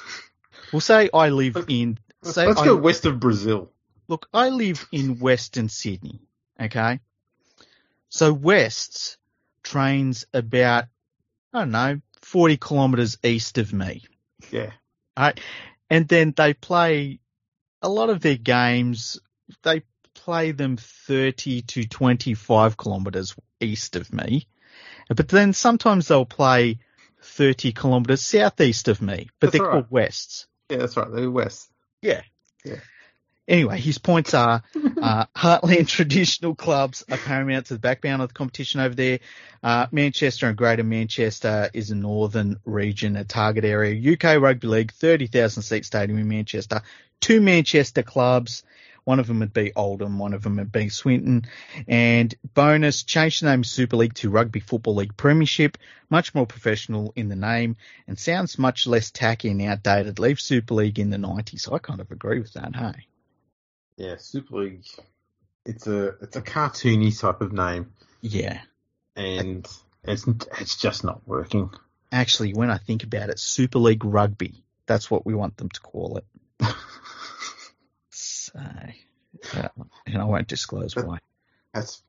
[0.72, 1.98] We'll say I live in.
[2.22, 3.71] Say let's I, go west of Brazil.
[4.12, 6.20] Look, I live in Western Sydney.
[6.60, 7.00] Okay,
[8.10, 9.16] so Wests
[9.64, 10.84] trains about
[11.52, 14.04] I don't know forty kilometres east of me.
[14.50, 14.72] Yeah,
[15.16, 17.20] and then they play
[17.80, 19.18] a lot of their games.
[19.62, 19.82] They
[20.14, 24.46] play them thirty to twenty-five kilometres east of me,
[25.08, 26.80] but then sometimes they'll play
[27.22, 29.30] thirty kilometres southeast of me.
[29.40, 29.90] But That's they're all called.
[29.90, 30.48] Wests.
[30.68, 31.10] yeah, that's right.
[31.10, 31.70] They're west.
[32.02, 32.20] Yeah.
[32.62, 32.80] Yeah.
[33.48, 34.62] Anyway, his points are
[35.02, 39.18] uh, Heartland traditional clubs are paramount to the background of the competition over there.
[39.62, 44.12] Uh, Manchester and Greater Manchester is a northern region, a target area.
[44.12, 46.82] UK Rugby League, 30,000 seat stadium in Manchester.
[47.20, 48.62] Two Manchester clubs.
[49.04, 51.46] One of them would be Oldham, one of them would be Swinton.
[51.88, 55.76] And bonus, change the name Super League to Rugby Football League Premiership.
[56.08, 57.76] Much more professional in the name
[58.06, 60.20] and sounds much less tacky and outdated.
[60.20, 61.72] Leave Super League in the 90s.
[61.72, 63.06] I kind of agree with that, hey?
[63.96, 64.84] Yeah, Super League.
[65.64, 68.60] It's a it's a cartoony type of name, Yeah.
[69.16, 69.66] and
[70.04, 70.26] it's
[70.58, 71.70] it's just not working.
[72.10, 74.64] Actually, when I think about it, Super League Rugby.
[74.86, 76.24] That's what we want them to call it.
[78.10, 79.68] So, uh,
[80.06, 81.18] and I won't disclose why.
[81.72, 82.02] That's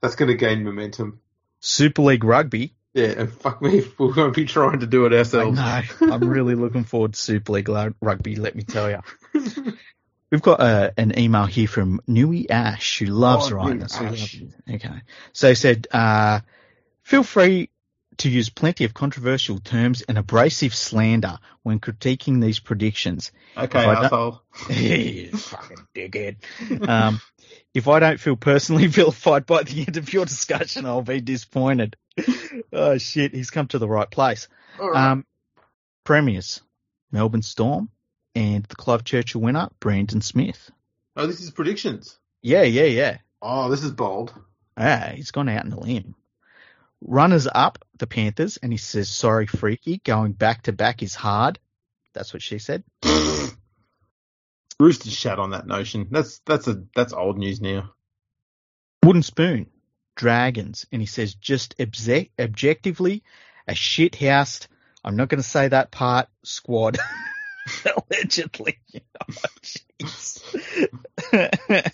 [0.00, 1.20] that's going to gain momentum.
[1.60, 2.74] Super League Rugby.
[2.94, 5.58] Yeah, and fuck me if we're going to be trying to do it ourselves.
[5.58, 5.82] know.
[6.00, 8.36] I'm really looking forward to Super League Rugby.
[8.36, 9.00] Let me tell you.
[10.30, 13.98] We've got uh, an email here from Nui Ash, who loves Oh, writing us.
[14.00, 14.90] Okay.
[15.32, 16.40] So he said, uh,
[17.02, 17.70] feel free
[18.18, 23.32] to use plenty of controversial terms and abrasive slander when critiquing these predictions.
[23.56, 24.42] okay, If I don't- asshole.
[24.70, 26.88] you fucking dickhead.
[26.88, 27.20] Um,
[27.72, 31.96] if I don't feel personally vilified by the end of your discussion, I'll be disappointed.
[32.72, 34.48] Oh shit, he's come to the right place.
[34.78, 35.10] Right.
[35.12, 35.24] Um,
[36.04, 36.60] premiers,
[37.12, 37.88] Melbourne Storm,
[38.38, 40.70] and the Clive Churchill winner, Brandon Smith.
[41.16, 42.16] oh, this is predictions.
[42.40, 43.18] Yeah, yeah, yeah.
[43.42, 44.32] Oh, this is bold.
[44.76, 46.14] Ah, he's gone out on a limb.
[47.00, 51.58] Runners up, the Panthers, and he says, sorry, freaky, going back to back is hard.
[52.14, 52.84] That's what she said.
[54.80, 56.06] Roosters shat on that notion.
[56.12, 57.90] That's that's a that's old news now.
[59.04, 59.66] Wooden Spoon,
[60.14, 63.24] Dragons, and he says just obje- objectively
[63.66, 64.68] a shit housed.
[65.02, 66.28] I'm not going to say that part.
[66.44, 66.98] Squad,
[68.10, 68.78] allegedly.
[71.32, 71.48] Oh,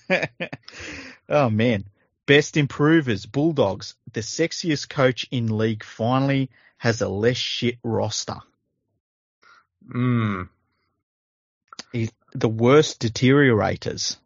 [1.29, 1.85] oh man,
[2.27, 3.97] best improvers, Bulldogs.
[4.13, 8.37] The sexiest coach in league finally has a less shit roster.
[9.89, 10.49] Mm.
[12.35, 14.19] The worst deteriorators,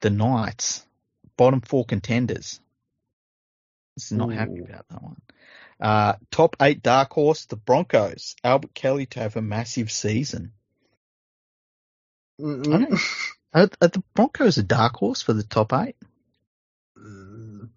[0.00, 0.86] the Knights,
[1.36, 2.60] bottom four contenders.
[3.96, 4.64] This is not happy Ooh.
[4.64, 5.20] about that one.
[5.80, 8.34] Uh, top eight dark horse, the Broncos.
[8.42, 10.52] Albert Kelly to have a massive season.
[12.40, 13.00] Mm-mm.
[13.52, 15.96] Are, are the Broncos a dark horse for the top eight?
[16.98, 17.68] Mm.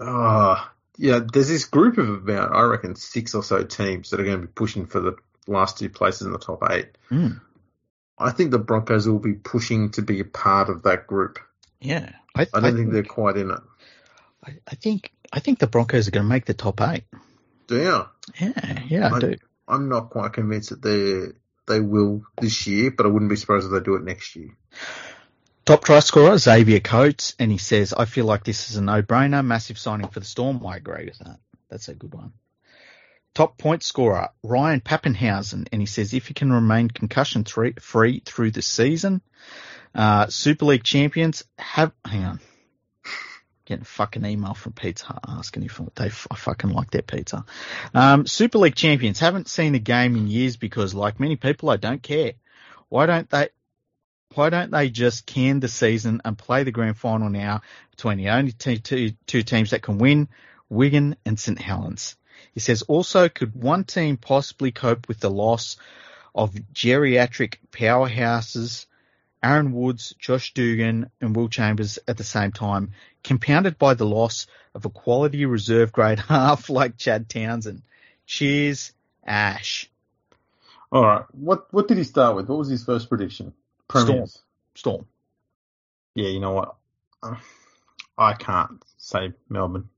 [0.00, 1.20] Ah, yeah.
[1.32, 4.46] There's this group of about I reckon six or so teams that are going to
[4.46, 6.88] be pushing for the last two places in the top eight.
[7.10, 7.40] Mm,
[8.18, 11.38] I think the Broncos will be pushing to be a part of that group.
[11.80, 13.60] yeah, I, I don't think they're quite in it.
[14.44, 17.04] I, I think I think the Broncos are going to make the top eight.
[17.66, 18.04] Do you?
[18.40, 19.36] Yeah, yeah, I I- do.
[19.68, 21.32] I'm not quite convinced that they
[21.66, 24.50] they will this year, but I wouldn't be surprised if they do it next year.
[25.64, 29.46] Top try scorer, Xavier Coates, and he says, I feel like this is a no-brainer.
[29.46, 30.66] Massive signing for the Storm.
[30.66, 31.38] I agree with that.
[31.70, 32.32] That's a good one.
[33.32, 38.50] Top point scorer, Ryan Papenhuyzen, and he says, if he can remain concussion free through
[38.50, 39.22] the season,
[39.94, 42.40] uh, Super League champions have, hang on.
[43.64, 47.44] Getting fucking email from Pizza Hut asking if they I fucking like their pizza.
[47.94, 51.76] Um, Super League champions haven't seen a game in years because, like many people, I
[51.76, 52.32] don't care.
[52.88, 53.50] Why don't they?
[54.34, 58.30] why don't they just can the season and play the grand final now between the
[58.30, 60.28] only two teams that can win,
[60.68, 62.16] Wigan and St Helens?
[62.52, 65.76] He says also, could one team possibly cope with the loss
[66.34, 68.86] of geriatric powerhouses,
[69.42, 72.92] Aaron Woods, Josh Dugan and Will Chambers at the same time,
[73.24, 77.82] compounded by the loss of a quality reserve grade half like Chad Townsend?
[78.26, 78.92] Cheers,
[79.24, 79.90] Ash.
[80.90, 81.24] All right.
[81.32, 82.48] What what did he start with?
[82.48, 83.52] What was his first prediction?
[83.88, 84.42] Premiers.
[84.74, 85.06] Storm.
[86.14, 86.76] Yeah, you know what?
[88.18, 89.88] I can't say Melbourne.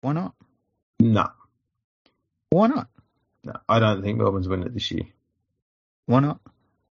[0.00, 0.34] Why not?
[1.00, 1.28] No,
[2.50, 2.88] Why not?
[3.42, 5.04] no, I don't think Melbourne's winning it this year
[6.06, 6.40] Why not?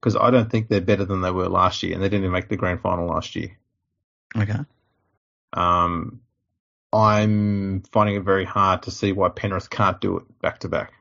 [0.06, 2.32] Because I don't think they're better than they were last year, and they didn't even
[2.32, 3.58] make the grand final last year.
[4.38, 4.60] Okay.
[5.52, 6.22] Um,
[6.94, 10.94] I'm finding it very hard to see why Penrith can't do it back to back.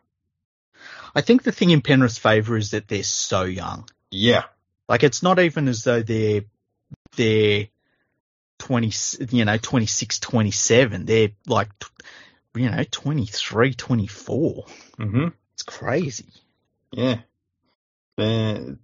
[1.14, 3.86] I think the thing in Penrith's favour is that they're so young.
[4.10, 4.44] Yeah,
[4.88, 6.44] Like it's not even as though they're
[7.14, 7.68] they're
[8.58, 8.90] twenty,
[9.30, 11.04] you know, 26, 27.
[11.04, 11.68] They're like,
[12.54, 14.64] you know, 23, 24.
[14.96, 16.32] hmm It's crazy.
[16.90, 17.18] yeah,
[18.16, 18.78] they're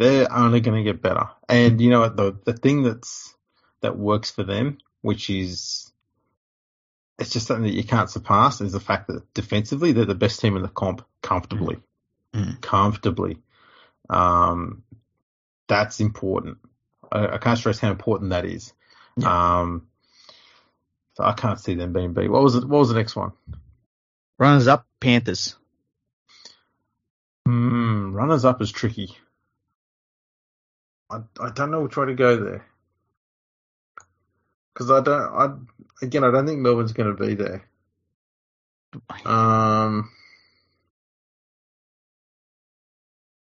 [0.00, 1.28] they're only going to get better.
[1.46, 2.16] And you know what?
[2.16, 3.34] The the thing that's
[3.82, 5.92] that works for them, which is
[7.18, 10.40] it's just something that you can't surpass, is the fact that defensively they're the best
[10.40, 11.76] team in the comp comfortably,
[12.34, 12.60] Mm.
[12.62, 13.38] comfortably.
[14.08, 14.84] Um,
[15.68, 16.58] that's important.
[17.12, 18.72] I, I can't stress how important that is.
[19.16, 19.60] Yeah.
[19.60, 19.86] Um,
[21.14, 22.30] so I can't see them being beat.
[22.30, 22.64] What was it?
[22.64, 23.32] What was the next one?
[24.38, 25.56] Runners up, Panthers.
[27.46, 29.16] Hmm, runners up is tricky.
[31.10, 32.66] I I don't know which way to go there.
[34.72, 37.64] Because I don't, I again, I don't think Melbourne's going to be there.
[39.24, 40.10] Um,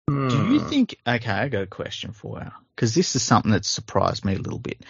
[0.09, 0.69] Do you hmm.
[0.69, 0.97] think?
[1.07, 4.39] Okay, I got a question for you because this is something that surprised me a
[4.39, 4.85] little bit.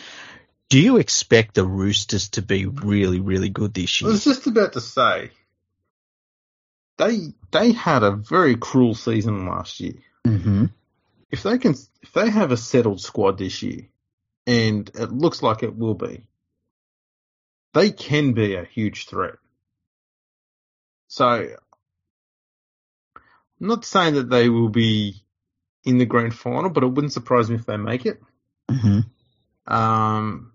[0.69, 4.11] Do you expect the Roosters to be really, really good this year?
[4.11, 5.31] I was just about to say
[6.99, 9.95] they they had a very cruel season last year.
[10.27, 10.67] Mm-hmm.
[11.31, 13.89] If they can, if they have a settled squad this year,
[14.47, 16.27] and it looks like it will be,
[17.75, 19.35] they can be a huge threat.
[21.09, 25.23] So, I'm not saying that they will be
[25.85, 28.21] in the grand final, but it wouldn't surprise me if they make it.
[28.71, 29.73] Mm-hmm.
[29.73, 30.53] Um,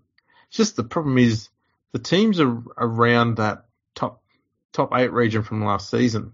[0.50, 1.48] just the problem is
[1.92, 3.64] the teams are around that
[3.94, 4.22] top
[4.72, 6.32] top eight region from last season.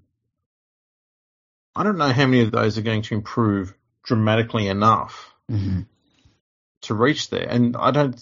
[1.75, 3.75] I don't know how many of those are going to improve
[4.05, 5.81] dramatically enough Mm-hmm.
[6.83, 8.21] to reach there, and I don't.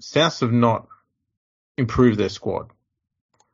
[0.00, 0.86] South have not
[1.78, 2.70] improved their squad.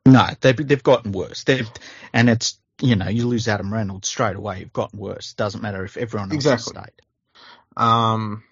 [0.05, 1.45] No, they've they've gotten worse.
[1.45, 1.69] They've
[2.11, 4.59] and it's you know you lose Adam Reynolds straight away.
[4.59, 5.31] You've gotten worse.
[5.33, 6.73] Doesn't matter if everyone else Exactly.
[6.73, 7.01] stayed.
[7.77, 8.43] Um,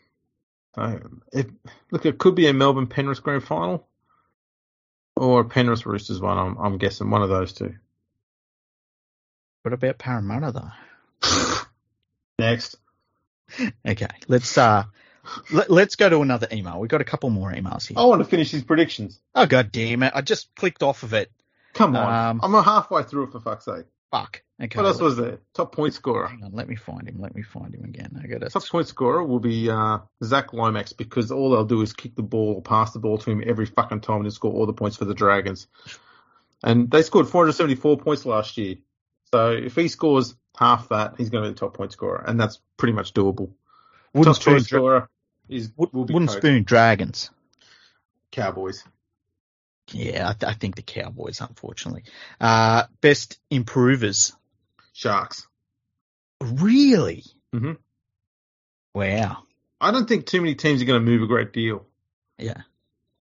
[0.75, 1.01] so
[1.33, 1.49] it,
[1.91, 3.85] look, it could be a Melbourne Penrith grand final,
[5.17, 6.37] or a Penrith Roosters one.
[6.37, 7.75] I'm, I'm guessing one of those two.
[9.63, 11.57] What about Parramatta though?
[12.39, 12.77] Next.
[13.87, 14.83] Okay, let's uh
[15.51, 16.79] let, let's go to another email.
[16.79, 17.97] We've got a couple more emails here.
[17.97, 19.19] I want to finish these predictions.
[19.35, 20.13] Oh god damn it!
[20.15, 21.31] I just clicked off of it.
[21.73, 22.39] Come on.
[22.41, 23.85] Um, I'm halfway through it for fuck's sake.
[24.11, 24.43] Fuck.
[24.61, 24.77] Okay.
[24.77, 25.39] What else was there?
[25.55, 26.27] Top point scorer.
[26.27, 27.19] Hang on, let me find him.
[27.19, 28.19] Let me find him again.
[28.23, 31.93] I got Top point scorer will be uh, Zac Lomax because all they'll do is
[31.93, 34.67] kick the ball or pass the ball to him every fucking time and score all
[34.67, 35.67] the points for the Dragons.
[36.63, 38.75] And they scored 474 points last year.
[39.33, 42.23] So if he scores half that, he's going to be the top point scorer.
[42.23, 43.49] And that's pretty much doable.
[44.13, 45.09] Wooden top spoon, dra- scorer
[45.49, 46.37] is will be wooden Coates.
[46.39, 47.31] spoon dragons.
[48.29, 48.83] Cowboys.
[49.91, 52.03] Yeah, I, th- I think the Cowboys, unfortunately.
[52.39, 54.33] Uh, best improvers.
[54.93, 55.47] Sharks.
[56.39, 57.23] Really?
[57.55, 57.77] Mhm.
[58.93, 59.39] Wow.
[59.81, 61.87] I don't think too many teams are going to move a great deal.
[62.37, 62.61] Yeah.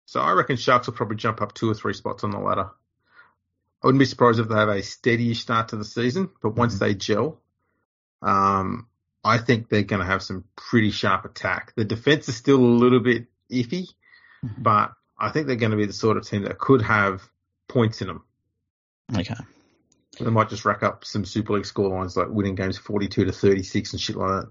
[0.07, 2.71] So I reckon Sharks will probably jump up two or three spots on the ladder.
[3.85, 6.77] I wouldn't be surprised if they have a steady start to the season, but once
[6.77, 6.79] Mhm.
[6.79, 7.39] they gel,
[8.23, 8.89] um,
[9.23, 11.75] I think they're going to have some pretty sharp attack.
[11.77, 13.93] The defense is still a little bit iffy,
[14.43, 14.63] Mhm.
[14.63, 17.29] but I think they're going to be the sort of team that could have
[17.69, 18.25] points in them.
[19.15, 19.37] Okay.
[20.19, 23.93] They might just rack up some Super League scorelines like winning games 42 to 36
[23.93, 24.47] and shit like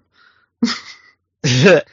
[0.62, 1.86] that.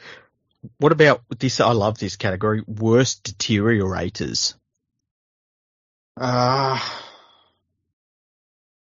[0.77, 1.59] what about this?
[1.59, 2.63] I love this category.
[2.67, 4.53] Worst deteriorators.
[6.17, 6.79] Uh,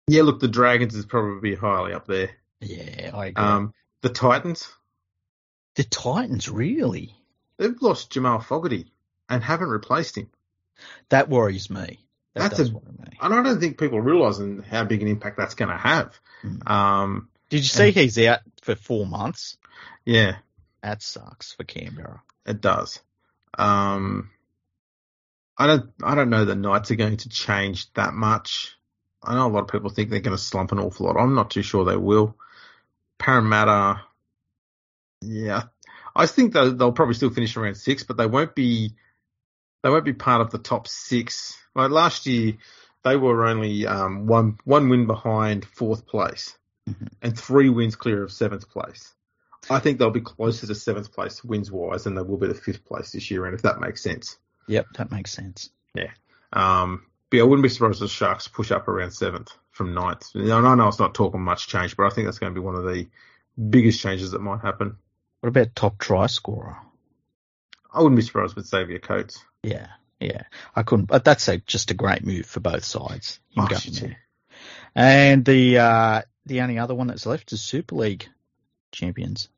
[0.06, 2.30] yeah, look, the Dragons is probably highly up there.
[2.60, 3.42] Yeah, I agree.
[3.44, 4.68] Um, the Titans,
[5.76, 7.14] the Titans, really?
[7.56, 8.92] they've lost Jamal Fogarty
[9.28, 10.28] and haven't replaced him.
[11.08, 12.00] That worries me.
[12.34, 13.16] That That's does a- worry me.
[13.20, 16.18] And I don't think people are realising how big an impact that's going to have.
[16.42, 16.68] Mm.
[16.68, 19.56] Um, Did you see he's out for four months?
[20.04, 20.36] yeah,
[20.82, 22.22] That sucks for Canberra.
[22.44, 23.00] it does.
[23.56, 24.30] Um,
[25.56, 28.76] I don't, I don't know the Knights are going to change that much.
[29.24, 31.16] I know a lot of people think they're going to slump an awful lot.
[31.16, 32.36] I'm not too sure they will.
[33.18, 34.02] Parramatta,
[35.20, 35.64] yeah,
[36.14, 38.94] I think they'll, they'll probably still finish around six, but they won't be,
[39.82, 41.56] they won't be part of the top six.
[41.74, 42.54] Like last year,
[43.02, 46.56] they were only um, one one win behind fourth place,
[46.88, 47.08] Mhm.
[47.22, 49.14] and three wins clear of seventh place.
[49.70, 52.54] I think they'll be closer to seventh place wins wise than they will be to
[52.54, 54.38] fifth place this year, and if that makes sense.
[54.66, 55.70] Yep, that makes sense.
[55.94, 56.10] Yeah.
[56.52, 60.30] Um, yeah, I wouldn't be surprised if the Sharks push up around seventh from ninth.
[60.34, 62.64] And I know it's not talking much change, but I think that's going to be
[62.64, 63.08] one of the
[63.70, 64.96] biggest changes that might happen.
[65.40, 66.76] What about top try scorer?
[67.92, 69.44] I wouldn't be surprised with Xavier Coates.
[69.62, 70.42] Yeah, yeah.
[70.74, 73.40] I couldn't, but that's a, just a great move for both sides.
[73.56, 73.68] Oh.
[74.94, 78.28] And the uh, the only other one that's left is Super League
[78.92, 79.48] champions.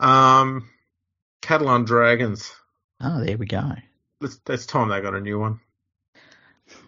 [0.00, 0.68] Um,
[1.42, 2.52] Catalan Dragons.
[3.00, 3.72] Oh, there we go.
[4.20, 5.60] It's, it's time they got a new one.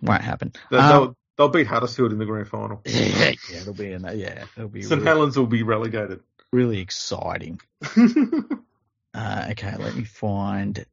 [0.03, 0.53] Won't happen.
[0.71, 2.83] They'll, Um, they'll, they'll beat Huddersfield in the grand final.
[2.87, 6.21] yeah, it'll be an, yeah, it'll be St really, Helens will be relegated.
[6.53, 7.61] really exciting.
[9.15, 10.85] Uh, okay, let me find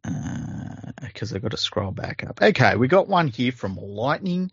[1.01, 2.41] because I've got to scroll back up.
[2.41, 4.49] Okay, we got one here from Lightning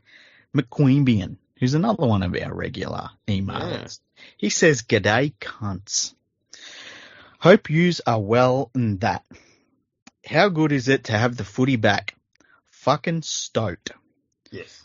[0.57, 4.01] McQueanbeyan, who's another one of our regular emailers.
[4.37, 6.15] He says, "G'day, cunts.
[7.39, 9.25] Hope yous are well and that.
[10.27, 12.17] How good is it to have the footy back?
[12.73, 13.93] Fucking stoked.
[14.51, 14.85] Yes.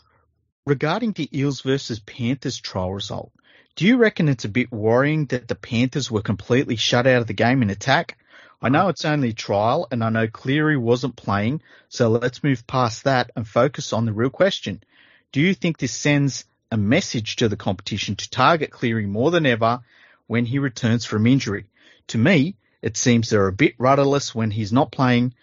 [0.64, 3.32] Regarding the Eels versus Panthers trial result,
[3.76, 7.26] do you reckon it's a bit worrying that the Panthers were completely shut out of
[7.26, 8.18] the game in attack?
[8.62, 8.88] I know uh-huh.
[8.88, 13.46] it's only trial and I know Cleary wasn't playing, so let's move past that and
[13.46, 14.82] focus on the real question.
[15.30, 19.46] Do you think this sends a message to the competition to target Cleary more than
[19.46, 19.80] ever
[20.26, 21.66] when he returns from injury?
[22.08, 25.34] To me, it seems they're a bit rudderless when he's not playing,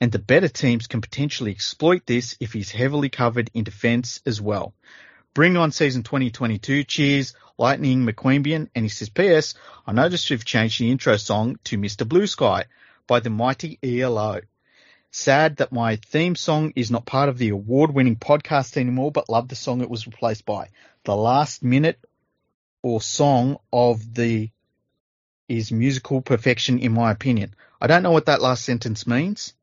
[0.00, 4.40] and the better teams can potentially exploit this if he's heavily covered in defence as
[4.40, 4.74] well.
[5.34, 6.84] Bring on season 2022.
[6.84, 8.68] Cheers, Lightning McQueanbeyan.
[8.74, 9.54] And he says, P.S.
[9.86, 12.08] I noticed you've changed the intro song to Mr.
[12.08, 12.64] Blue Sky
[13.06, 14.40] by the mighty ELO.
[15.12, 19.28] Sad that my theme song is not part of the award winning podcast anymore, but
[19.28, 20.68] love the song it was replaced by.
[21.04, 21.98] The last minute
[22.82, 24.50] or song of the
[25.48, 27.54] is musical perfection in my opinion.
[27.80, 29.54] I don't know what that last sentence means,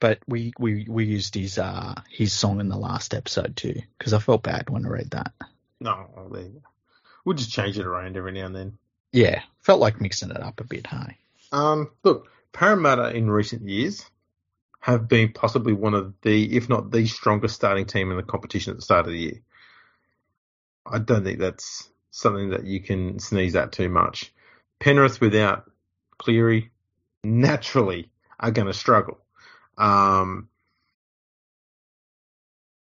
[0.00, 4.12] but we we we used his uh his song in the last episode too because
[4.12, 5.32] I felt bad when I read that.
[5.80, 6.60] No, well, there you go.
[7.24, 8.78] We'll just change it around every now and then.
[9.12, 11.16] Yeah, felt like mixing it up a bit, hey.
[11.52, 14.04] Um, look, Parramatta in recent years
[14.80, 18.72] have been possibly one of the, if not the strongest starting team in the competition
[18.72, 19.40] at the start of the year.
[20.86, 24.32] I don't think that's something that you can sneeze at too much.
[24.78, 25.70] Penrith without
[26.18, 26.70] Cleary
[27.22, 29.18] naturally are going to struggle.
[29.78, 30.48] Um,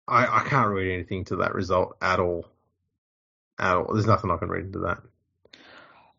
[0.08, 2.46] I, I can't read anything to that result at all.
[3.58, 3.92] At all.
[3.92, 4.98] There's nothing I can read into that.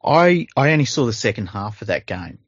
[0.03, 2.39] I I only saw the second half of that game.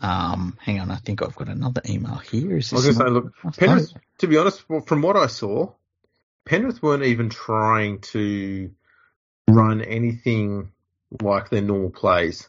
[0.00, 2.56] Um, hang on, I think I've got another email here.
[2.58, 5.72] Is I was going to say, look, Penrith, to be honest, from what I saw,
[6.44, 8.70] Penrith weren't even trying to
[9.48, 10.72] run anything
[11.22, 12.48] like their normal plays.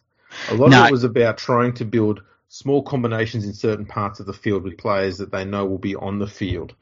[0.49, 0.81] A lot No.
[0.81, 4.63] of it was about trying to build small combinations in certain parts of the field
[4.63, 6.73] with players that they know will be on the field.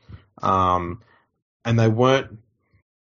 [0.42, 1.02] Um,
[1.64, 2.40] and they weren't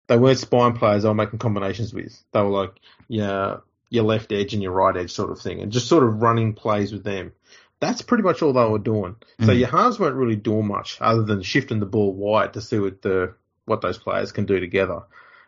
[0.08, 2.22] they weren't spine players they were making combinations with.
[2.34, 2.74] They were like
[3.08, 3.58] yeah,
[3.90, 6.54] your left edge and your right edge sort of thing, and just sort of running
[6.54, 7.32] plays with them.
[7.80, 9.16] That's pretty much all they were doing.
[9.40, 9.60] So Mm.
[9.60, 13.02] your halves weren't really doing much other than shifting the ball wide to see what
[13.02, 13.36] the
[13.66, 15.04] what those players can do together.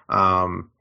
[0.08, 0.72] Um,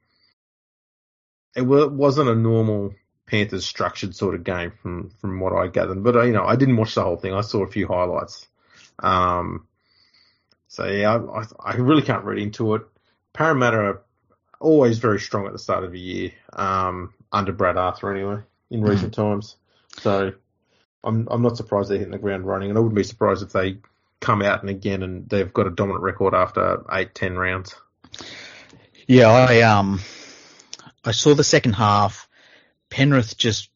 [1.57, 2.95] it wasn't a normal
[3.31, 6.03] Panthers structured sort of game from from what I gathered.
[6.03, 7.33] But uh, you know, I didn't watch the whole thing.
[7.33, 8.49] I saw a few highlights.
[8.99, 9.67] Um,
[10.67, 12.83] so yeah, I, I, I really can't read into it.
[13.33, 14.03] Parramatta are
[14.59, 18.83] always very strong at the start of the year, um, under Brad Arthur anyway, in
[18.83, 19.57] recent times.
[20.01, 20.33] So
[21.05, 23.53] I'm I'm not surprised they're hitting the ground running, and I wouldn't be surprised if
[23.53, 23.79] they
[24.21, 27.75] come out and again and they've got a dominant record after eight, ten rounds.
[29.07, 30.01] Yeah, I um,
[31.05, 32.29] I saw the second half.
[32.91, 33.71] Penrith just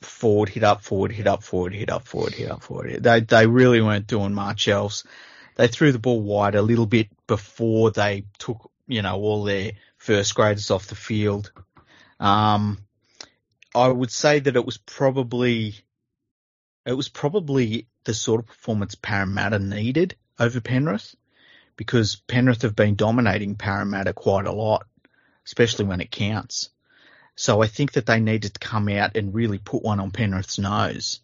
[0.00, 3.02] forward, hit up, forward, hit up, forward, hit up, forward, hit up, forward.
[3.02, 5.04] They they really weren't doing much else.
[5.56, 9.72] They threw the ball wide a little bit before they took, you know, all their
[9.98, 11.52] first graders off the field.
[12.18, 12.78] Um,
[13.74, 15.74] I would say that it was probably,
[16.86, 21.14] it was probably the sort of performance Parramatta needed over Penrith
[21.76, 24.86] because Penrith have been dominating Parramatta quite a lot,
[25.44, 26.70] especially when it counts.
[27.36, 30.58] So I think that they needed to come out and really put one on Penrith's
[30.58, 31.20] nose.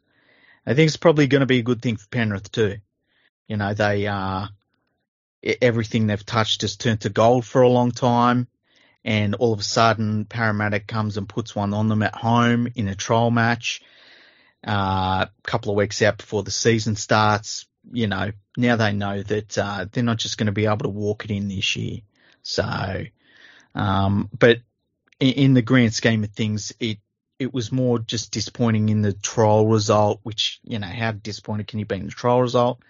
[0.67, 2.79] I think it's probably going to be a good thing for Penrith too.
[3.49, 4.47] You know, they uh,
[5.63, 8.49] everything they've touched has turned to gold for a long time,
[9.05, 12.89] and all of a sudden Parramatta comes and puts one on them at home in
[12.89, 13.83] a trial match.
[14.67, 19.23] Uh, a couple of weeks out before the season starts, you know, now they know
[19.23, 22.01] that uh, they're not just going to be able to walk it in this year.
[22.43, 23.05] So,
[23.75, 24.59] um, but
[25.21, 26.99] in, the grand scheme of things, it
[27.39, 30.21] it was more just disappointing in the trial result.
[30.23, 32.81] Which you know, how disappointed can you be in the trial result?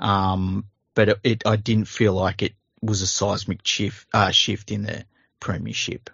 [0.00, 0.64] Um,
[0.94, 4.82] but it, it I didn't feel like it was a seismic shift uh, shift in
[4.84, 5.04] the
[5.40, 6.10] premiership.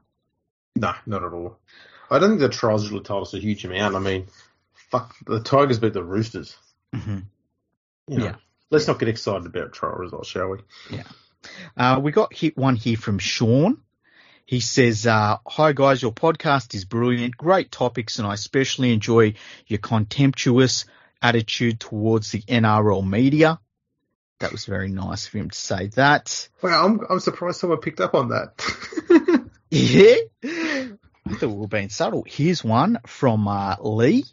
[0.77, 1.59] No, not at all.
[2.11, 3.97] I don't think the trials really told us a huge amount.
[3.97, 4.27] I mean,
[4.91, 6.57] fuck, the Tigers beat the Roosters.
[6.95, 7.19] Mm-hmm.
[8.09, 8.35] You know, Yeah.
[8.71, 10.59] let's not get excited about trial results, shall we?
[11.77, 13.81] Uh, we got hit one here from Sean.
[14.47, 17.36] He says, uh, hi guys, your podcast is brilliant.
[17.36, 19.34] Great topics and I especially enjoy
[19.66, 20.84] your contemptuous
[21.22, 23.59] attitude towards the NRL media.
[24.40, 26.49] That was very nice of him to say that.
[26.62, 29.45] Wow, I'm I'm surprised someone picked up on that.
[29.74, 30.14] Yeah.
[31.26, 32.24] I thought we were being subtle.
[32.24, 34.24] Here's one from uh, Lee.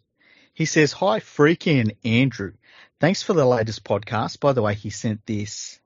[0.54, 2.54] He says, Hi, Freaky and Andrew.
[3.00, 4.40] Thanks for the latest podcast.
[4.40, 5.80] By the way, he sent this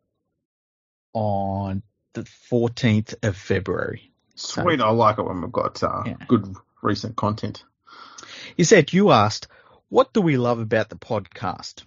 [1.13, 4.11] on the 14th of February.
[4.35, 6.17] Sweet, I like it when we've got uh, Yeah.
[6.27, 7.63] good recent content.
[8.57, 9.47] He said, You asked,
[9.89, 11.83] What do we love about the podcast?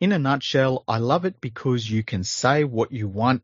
[0.00, 3.42] In a nutshell, I love it because you can say what you want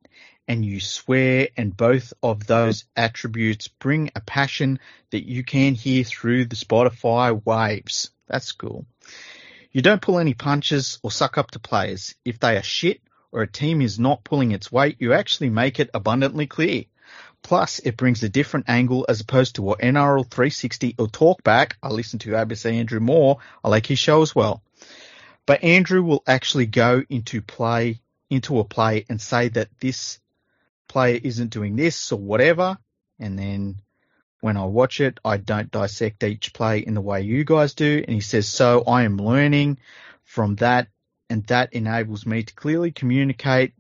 [0.48, 4.80] and you swear, and both of those attributes bring a passion
[5.10, 8.10] that you can hear through the Spotify waves.
[8.26, 8.86] That's cool.
[9.70, 12.14] You don't pull any punches or suck up to players.
[12.24, 15.80] If they are shit or a team is not pulling its weight, you actually make
[15.80, 16.84] it abundantly clear.
[17.42, 21.72] Plus, it brings a different angle as opposed to what NRL 360 or Talkback.
[21.82, 23.38] I listen to ABC Andrew Moore.
[23.64, 24.62] I like his show as well.
[25.44, 30.20] But Andrew will actually go into play, into a play and say that this
[30.88, 32.78] player isn't doing this or whatever.
[33.18, 33.76] And then
[34.40, 38.04] when I watch it, I don't dissect each play in the way you guys do.
[38.06, 39.78] And he says, so I am learning
[40.24, 40.88] from that
[41.32, 43.72] and that enables me to clearly communicate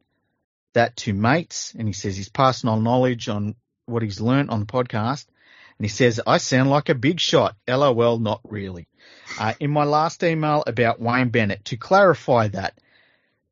[0.74, 1.74] that to mates.
[1.76, 3.54] And he says he's passing on knowledge on
[3.86, 5.26] what he's learned on the podcast.
[5.78, 7.56] And he says, I sound like a big shot.
[7.68, 8.88] LOL, not really.
[9.38, 12.78] Uh, in my last email about Wayne Bennett, to clarify that,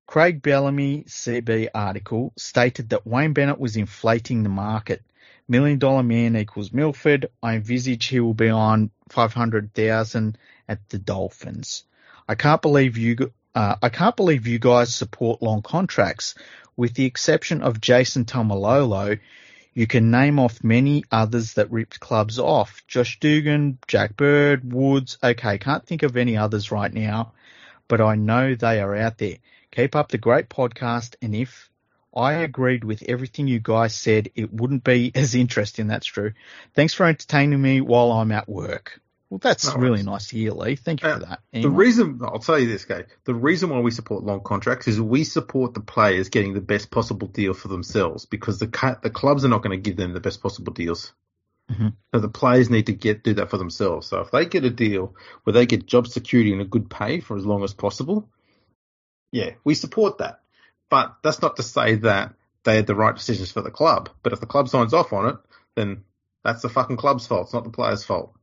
[0.07, 5.03] Craig Bellamy CB article stated that Wayne Bennett was inflating the market.
[5.49, 7.31] Million dollar man equals Milford.
[7.43, 11.85] I envisage he will be on 500,000 at the Dolphins.
[12.29, 16.35] I can't believe you, uh, I can't believe you guys support long contracts.
[16.77, 19.19] With the exception of Jason Taumalolo,
[19.75, 22.83] you can name off many others that ripped clubs off.
[22.87, 25.19] Josh Dugan, Jack Bird, Woods.
[25.23, 27.33] Okay, can't think of any others right now,
[27.89, 29.39] but I know they are out there.
[29.73, 31.71] Keep up the great podcast, and if
[32.15, 35.87] I agreed with everything you guys said, it wouldn't be as interesting.
[35.87, 36.33] That's true.
[36.75, 39.01] Thanks for entertaining me while I'm at work.
[39.31, 40.75] Well, that's No really nice to hear, Lee.
[40.75, 41.41] Thank you Uh, for that.
[41.53, 43.05] The reason I'll tell you this, guy.
[43.25, 46.91] The reason why we support long contracts is we support the players getting the best
[46.91, 50.21] possible deal for themselves because the the clubs are not going to give them the
[50.21, 51.13] best possible deals.
[51.71, 51.95] Mhm.
[52.13, 54.09] So the players need to get do that for themselves.
[54.09, 55.15] So if they get a deal
[55.45, 58.29] where they get job security and a good pay for as long as possible,
[59.31, 60.41] yeah, we support that.
[60.89, 64.11] But that's not to say that they had the right decisions for the club.
[64.25, 65.37] But if the club signs off on it,
[65.77, 66.03] then
[66.43, 67.45] that's the fucking club's fault.
[67.45, 68.35] It's not the players' fault.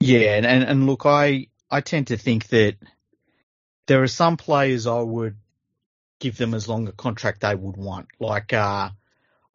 [0.00, 2.76] Yeah, and, and, and look, I, I tend to think that
[3.86, 5.36] there are some players I would
[6.18, 8.08] give them as long a contract they would want.
[8.18, 8.90] Like, uh,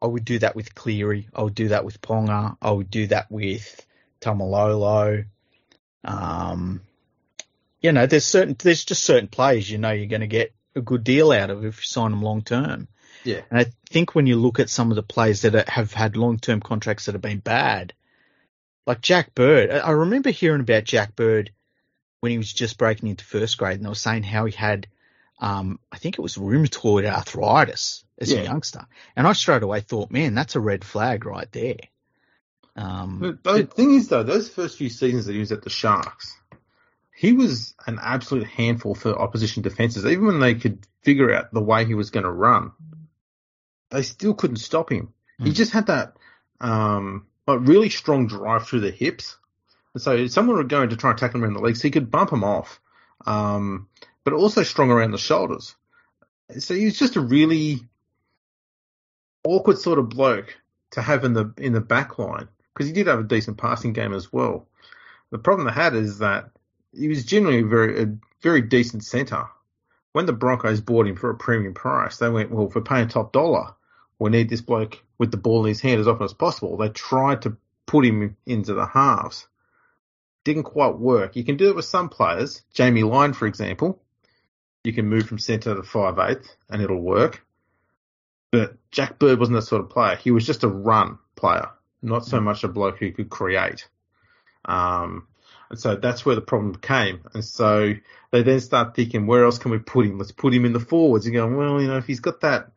[0.00, 1.28] I would do that with Cleary.
[1.34, 2.56] I would do that with Ponga.
[2.60, 3.86] I would do that with
[4.20, 5.26] Taumalolo.
[6.04, 6.82] Um,
[7.80, 10.80] you know, there's certain, there's just certain players you know you're going to get a
[10.80, 12.88] good deal out of if you sign them long term.
[13.24, 13.42] Yeah.
[13.50, 16.38] And I think when you look at some of the players that have had long
[16.38, 17.92] term contracts that have been bad,
[18.86, 21.52] like Jack Bird, I remember hearing about Jack Bird
[22.20, 24.86] when he was just breaking into first grade, and they were saying how he had,
[25.40, 28.40] um, I think it was rheumatoid arthritis as Yeah.
[28.40, 31.76] a youngster, and I straight away thought, man, that's a red flag right there.
[32.76, 35.70] Um, The the thing is, though, those first few seasons that he was at the
[35.70, 36.36] Sharks,
[37.14, 40.06] he was an absolute handful for opposition defenses.
[40.06, 42.72] Even when they could figure out the way he was going to run,
[43.90, 45.12] they still couldn't stop him.
[45.38, 45.54] He Hmm.
[45.54, 46.16] just had that
[46.60, 47.26] um,
[47.58, 49.36] really strong drive through the hips.
[49.96, 52.10] So if someone were going to try and tackle him around the legs, he could
[52.10, 52.80] bump him off,
[53.26, 53.88] um,
[54.24, 55.74] but also strong around the shoulders.
[56.58, 57.80] So he was just a really
[59.44, 60.56] awkward sort of bloke
[60.92, 63.92] to have in the in the back line because he did have a decent passing
[63.92, 64.66] game as well.
[65.30, 66.50] The problem they had is that
[66.94, 69.46] he was generally very a very decent centre.
[70.12, 73.32] When the Broncos bought him for a premium price, they went, well, for paying top
[73.32, 73.74] dollar,
[74.22, 76.76] we need this bloke with the ball in his hand as often as possible.
[76.76, 77.56] They tried to
[77.86, 79.48] put him into the halves.
[80.44, 81.34] Didn't quite work.
[81.34, 82.62] You can do it with some players.
[82.72, 84.00] Jamie Lyon, for example.
[84.84, 87.44] You can move from centre to five eighth and it'll work.
[88.52, 90.14] But Jack Bird wasn't that sort of player.
[90.14, 91.70] He was just a run player,
[92.00, 93.88] not so much a bloke who could create.
[94.64, 95.26] Um,
[95.70, 97.24] and so that's where the problem came.
[97.34, 97.94] And so
[98.30, 100.18] they then start thinking, where else can we put him?
[100.18, 101.26] Let's put him in the forwards.
[101.26, 102.70] And going, well, you know, if he's got that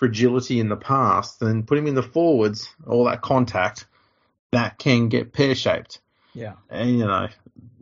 [0.00, 3.84] fragility in the past, then put him in the forwards, all that contact,
[4.50, 6.00] that can get pear shaped.
[6.32, 6.54] yeah.
[6.70, 7.28] And, you know,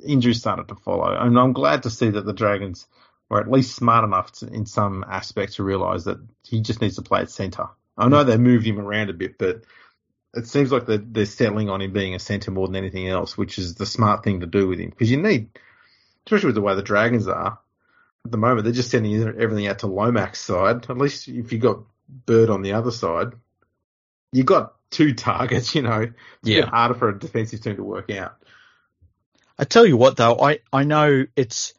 [0.04, 1.16] injuries started to follow.
[1.16, 2.88] And I'm glad to see that the Dragons
[3.30, 6.96] were at least smart enough to, in some aspects to realise that he just needs
[6.96, 7.68] to play at centre.
[7.96, 9.62] I know they moved him around a bit, but
[10.34, 13.38] it seems like they're, they're settling on him being a centre more than anything else,
[13.38, 14.90] which is the smart thing to do with him.
[14.90, 15.50] Because you need,
[16.26, 17.60] especially with the way the Dragons are,
[18.24, 20.90] at the moment, they're just sending everything out to Lomax's side.
[20.90, 21.78] At least if you've got
[22.08, 23.32] Bird on the other side,
[24.32, 26.02] you got two targets, you know.
[26.02, 26.60] It's a Yeah.
[26.62, 28.36] bit harder for a defensive team to work out.
[29.58, 31.74] I tell you what though, I, I know it's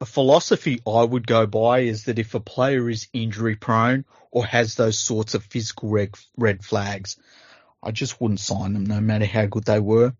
[0.00, 4.46] a philosophy I would go by is that if a player is injury prone or
[4.46, 7.16] has those sorts of physical red, red flags,
[7.82, 10.14] I just wouldn't sign them no matter how good they were.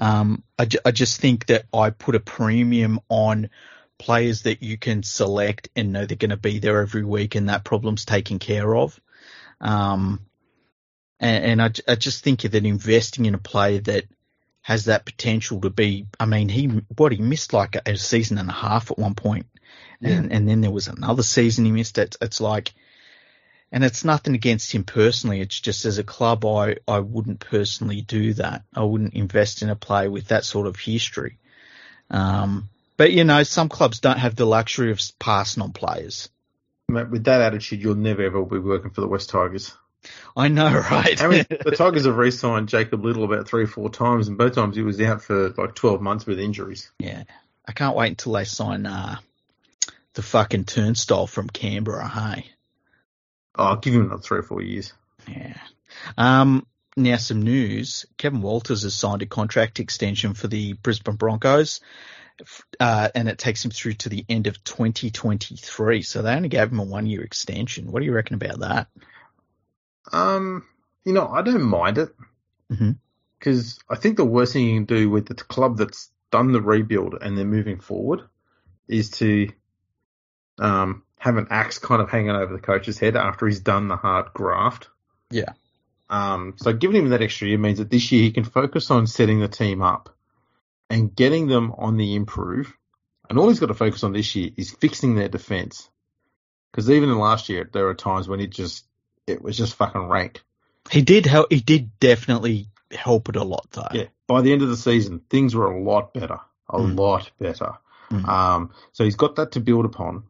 [0.00, 3.50] Um, I, ju- I just think that I put a premium on
[3.98, 7.48] players that you can select and know they're going to be there every week and
[7.48, 8.98] that problem's taken care of.
[9.60, 10.20] Um,
[11.20, 14.04] and, and I, I just think that investing in a player that
[14.62, 18.38] has that potential to be, I mean, he, what, he missed like a, a season
[18.38, 19.46] and a half at one point,
[20.16, 21.98] And, and then there was another season he missed.
[21.98, 22.72] It's, it's like,
[23.72, 25.40] and it's nothing against him personally.
[25.40, 28.62] It's just as a club, I, I wouldn't personally do that.
[28.74, 31.38] I wouldn't invest in a player with that sort of history.
[32.10, 36.28] Um, but you know, some clubs don't have the luxury of passing on players.
[36.90, 39.74] Mate, with that attitude, you'll never ever be working for the West Tigers.
[40.36, 41.20] I know, right?
[41.22, 44.54] I mean, the Tigers have re-signed Jacob Liddle about three or four times, and both
[44.54, 46.90] times he was out for like 12 months with injuries.
[46.98, 47.24] yeah.
[47.66, 49.18] I can't wait until they sign, uh,
[50.14, 52.46] the fucking turnstile from Canberra, hey?
[53.54, 54.94] Oh, I'll give him another three or four years.
[55.28, 55.58] Yeah.
[56.16, 58.06] Um, now some news.
[58.16, 61.80] Kevin Walters has signed a contract extension for the Brisbane Broncos,
[62.80, 66.02] uh, and it takes him through to the end of 2023.
[66.02, 67.90] So they only gave him a one year extension.
[67.90, 68.88] What do you reckon about that?
[70.12, 70.64] Um,
[71.04, 72.10] you know, I don't mind it
[73.38, 76.60] because I think the worst thing you can do with the club that's done the
[76.60, 78.22] rebuild and they're moving forward
[78.86, 79.48] is to
[80.58, 83.96] um, have an axe kind of hanging over the coach's head after he's done the
[83.96, 84.88] hard graft.
[85.30, 85.52] Yeah.
[86.10, 89.06] Um, so giving him that extra year means that this year he can focus on
[89.06, 90.14] setting the team up
[90.90, 92.72] and getting them on the improve.
[93.28, 95.88] And all he's got to focus on this year is fixing their defense.
[96.70, 98.84] Because even in last year, there were times when it just
[99.26, 100.40] it was just fucking rank.
[100.90, 103.88] He did help, he did definitely help it a lot though.
[103.92, 104.06] Yeah.
[104.26, 106.98] By the end of the season, things were a lot better, a Mm.
[106.98, 107.72] lot better.
[108.10, 108.26] Mm.
[108.26, 110.22] Um, so he's got that to build upon.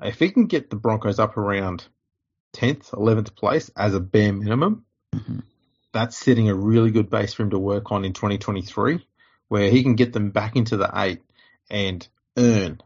[0.00, 1.84] If he can get the Broncos up around
[2.54, 4.84] 10th, 11th place as a bare minimum,
[5.14, 5.42] Mhm.
[5.92, 9.04] that's setting a really good base for him to work on in 2023,
[9.52, 11.20] where he can get them back into the eight
[11.68, 12.80] and earn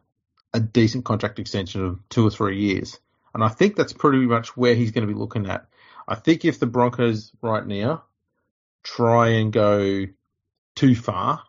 [0.53, 2.99] a decent contract extension of two or three years.
[3.33, 5.69] And I think that's pretty much where he's going to be looking at.
[6.09, 8.03] I think if the Broncos right now
[8.83, 10.07] try and go
[10.75, 11.45] too far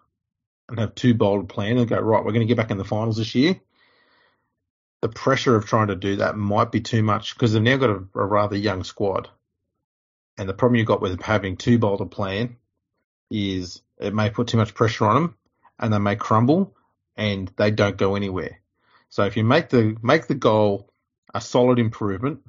[0.69, 2.77] and have too bold a plan and go, right, we're going to get back in
[2.77, 3.59] the finals this year,
[5.01, 7.89] the pressure of trying to do that might be too much because they've now got
[7.89, 9.29] a, a rather young squad.
[10.37, 12.57] And the problem you've got with having too bold a plan
[13.31, 15.35] is it may put too much pressure on them
[15.79, 16.75] and they may crumble
[17.15, 18.59] and they don't go anywhere.
[19.09, 20.89] So if you make the make the goal
[21.33, 22.41] a solid improvement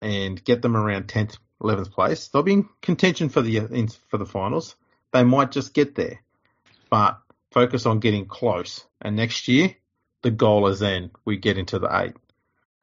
[0.00, 4.26] and get them around 10th, 11th place, they'll be in contention for the for the
[4.26, 4.74] finals.
[5.12, 6.22] They might just get there,
[6.90, 7.20] but
[7.50, 8.84] focus on getting close.
[9.00, 9.74] And next year,
[10.22, 12.14] the goal is then we get into the eight.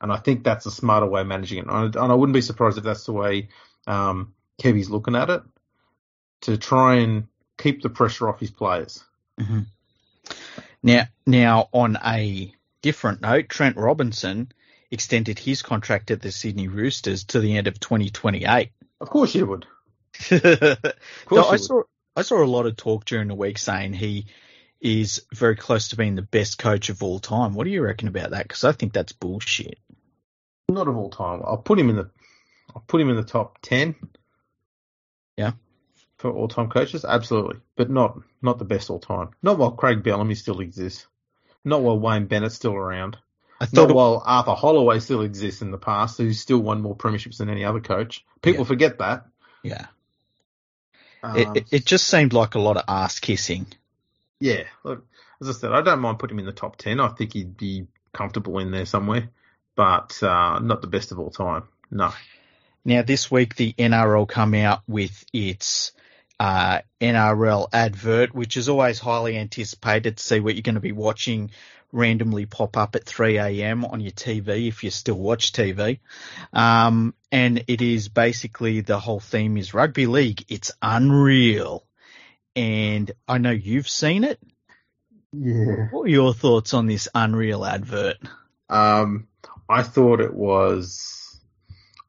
[0.02, 1.68] And I think that's a smarter way of managing it.
[1.68, 3.50] And I, and I wouldn't be surprised if that's the way
[3.88, 5.42] um, Kevy's looking at it
[6.42, 7.28] to try and
[7.60, 9.04] keep the pressure off his players.
[9.40, 9.68] Mhm.
[10.82, 14.52] Now, now on a different note, Trent Robinson
[14.90, 18.72] extended his contract at the Sydney Roosters to the end of 2028.
[19.00, 19.68] Of course you would.
[20.32, 21.84] Of course I saw
[22.16, 24.26] I saw a lot of talk during the week saying he
[24.82, 27.54] is very close to being the best coach of all time.
[27.54, 28.44] What do you reckon about that?
[28.44, 29.78] Because I think that's bullshit.
[30.68, 31.42] Not of all time.
[31.46, 32.10] I'll put him in the
[32.76, 33.96] I'll put him in the top ten.
[35.38, 35.52] Yeah.
[36.20, 37.58] For all time coaches, absolutely.
[37.76, 39.30] But not not the best all time.
[39.42, 41.08] Not while Craig Bellamy still exists.
[41.66, 43.18] Not while Wayne Bennett's still around.
[43.62, 46.96] I thought Not while Arthur Halloway still exists in the past, who's still won more
[46.96, 48.24] premierships than any other coach.
[48.42, 48.68] People Yeah.
[48.68, 49.26] forget that.
[49.64, 49.88] yeah,
[51.24, 53.68] Um, it, it, it just seemed like a lot of ass kissing.
[54.40, 54.64] yeah.
[54.86, 55.06] Look,
[55.42, 57.00] as I said, I don't mind putting him in the top ten.
[57.02, 59.30] I think he'd be comfortable in there somewhere,
[59.76, 61.64] but uh, not the best of all time.
[61.92, 62.12] No.
[62.86, 65.92] Now, this week, the NRL come out with its
[66.40, 70.92] uh, NRL advert, which is always highly anticipated to see what you're going to be
[70.92, 71.52] watching
[71.92, 73.84] randomly pop up at 3 a.m.
[73.84, 76.00] on your TV if you still watch TV.
[76.54, 80.46] Um, and it is basically the whole theme is rugby league.
[80.50, 81.86] It's unreal.
[82.56, 84.40] And I know you've seen it.
[85.32, 85.88] Yeah.
[85.92, 88.18] What are your thoughts on this unreal advert?
[88.70, 89.28] Um,
[89.68, 91.40] I thought it was,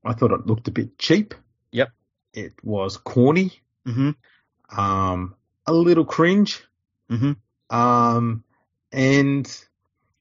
[0.05, 1.35] I thought it looked a bit cheap.
[1.73, 1.91] Yep.
[2.33, 4.11] It was corny, hmm
[4.77, 5.35] um,
[5.67, 6.63] a little cringe,
[7.09, 7.33] hmm
[7.71, 8.45] um,
[8.93, 9.67] and at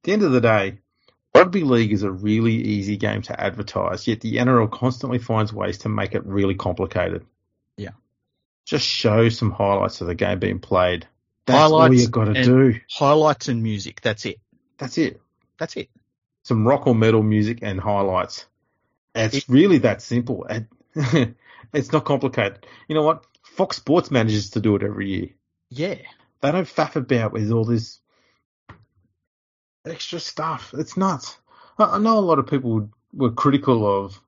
[0.03, 0.79] the end of the day,
[1.35, 4.07] rugby league is a really easy game to advertise.
[4.07, 7.25] Yet the NRL constantly finds ways to make it really complicated.
[7.77, 7.89] Yeah.
[8.65, 11.07] Just show some highlights of the game being played.
[11.45, 12.79] That's all Highlights you got to do.
[12.91, 14.01] Highlights and music.
[14.01, 14.39] That's it.
[14.77, 15.19] That's it.
[15.57, 15.89] That's it.
[16.43, 18.45] some rock or metal music and highlights.
[19.15, 20.47] It's It- really that simple.
[21.73, 22.65] It's not complicated.
[22.87, 23.25] You know what?
[23.59, 25.27] Fox Sports manages to do it every year.
[25.69, 25.95] Yeah.
[26.39, 27.99] They don't faff about with all this
[29.85, 30.73] extra stuff.
[30.77, 31.37] It's nuts.
[31.77, 34.21] I, I know a lot of people were critical of,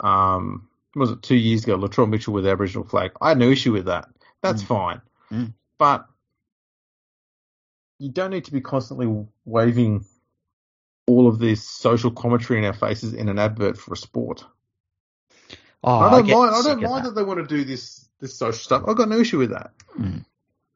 [0.00, 3.12] um, was it two years ago, Latrell Mitchell with the Aboriginal flag.
[3.22, 4.06] I had no issue with that.
[4.42, 4.66] That's Mm.
[4.66, 5.00] fine.
[5.32, 5.54] Mm.
[5.78, 6.06] But
[7.98, 10.04] you don't need to be constantly waving
[11.06, 14.44] all of this social commentary in our faces in an advert for a sport.
[15.86, 16.54] Oh, I don't get mind.
[16.54, 17.10] I don't mind that.
[17.10, 17.14] that.
[17.14, 18.84] they want to do this this social stuff.
[18.88, 19.72] I've got no issue with that.
[19.98, 20.24] Mm.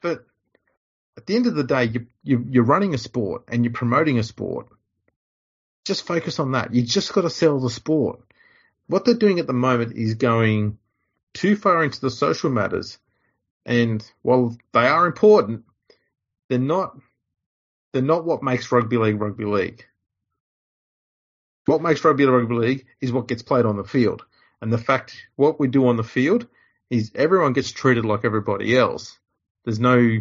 [0.03, 0.27] But
[1.17, 4.19] at the end of the day, you, you you're running a sport and you're promoting
[4.19, 4.69] a sport.
[5.87, 6.75] Just focus on that.
[6.75, 8.21] You just got to sell the sport.
[8.87, 10.77] What they're doing at the moment is going
[11.33, 12.99] too far into the social matters,
[13.65, 15.65] and while they are important,
[16.49, 16.99] they're not.
[17.95, 19.87] They're not what makes rugby league rugby league.
[21.65, 24.27] What makes rugby league rugby league is what gets played on the field.
[24.61, 26.47] And the fact what we do on the field
[26.91, 29.19] is everyone gets treated like everybody else.
[29.65, 30.19] There's no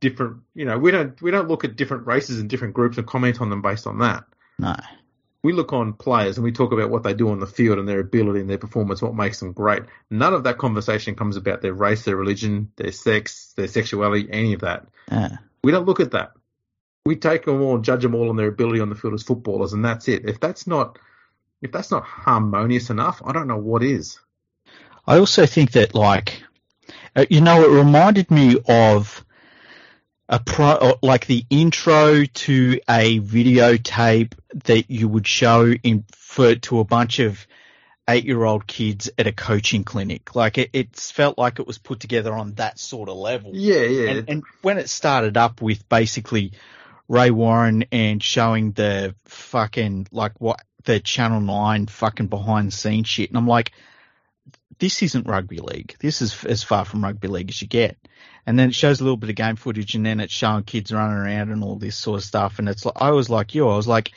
[0.00, 3.06] different, you know, we don't we don't look at different races and different groups and
[3.06, 4.24] comment on them based on that.
[4.58, 4.76] No.
[5.42, 7.86] We look on players and we talk about what they do on the field and
[7.86, 9.82] their ability and their performance, what makes them great.
[10.10, 14.54] None of that conversation comes about their race, their religion, their sex, their sexuality, any
[14.54, 14.86] of that.
[15.10, 15.36] Yeah.
[15.62, 16.32] We don't look at that.
[17.04, 19.22] We take them all and judge them all on their ability on the field as
[19.22, 20.26] footballers, and that's it.
[20.26, 20.98] If that's not
[21.64, 24.20] if that's not harmonious enough, I don't know what is.
[25.06, 26.42] I also think that, like,
[27.16, 29.24] uh, you know, it reminded me of
[30.28, 34.34] a pro, uh, like the intro to a videotape
[34.64, 37.46] that you would show in for to a bunch of
[38.08, 40.34] eight-year-old kids at a coaching clinic.
[40.34, 43.52] Like, it, it felt like it was put together on that sort of level.
[43.54, 44.10] Yeah, yeah.
[44.10, 46.52] And, and when it started up with basically
[47.08, 53.08] Ray Warren and showing the fucking like what the Channel Nine fucking behind the scenes
[53.08, 53.72] shit, and I'm like,
[54.78, 55.96] this isn't rugby league.
[56.00, 57.96] This is as far from rugby league as you get.
[58.46, 60.92] And then it shows a little bit of game footage, and then it's showing kids
[60.92, 62.58] running around and all this sort of stuff.
[62.58, 64.12] And it's like I was like you, I was like,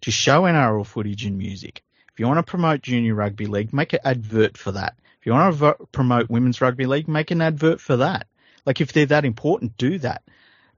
[0.00, 1.82] just show NRL footage and music.
[2.12, 4.96] If you want to promote junior rugby league, make an advert for that.
[5.20, 8.26] If you want to promote women's rugby league, make an advert for that.
[8.66, 10.22] Like if they're that important, do that.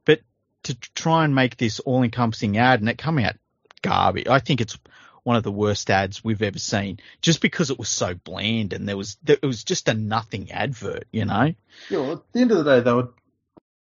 [0.05, 0.21] But
[0.65, 3.37] to try and make this all-encompassing ad and it come out
[3.83, 4.79] garbage, I think it's
[5.25, 7.01] one of the worst ads we've ever seen.
[7.21, 10.53] Just because it was so bland and there was there, it was just a nothing
[10.53, 11.55] advert, you know.
[11.91, 13.09] Yeah, well, at the end of the day, they were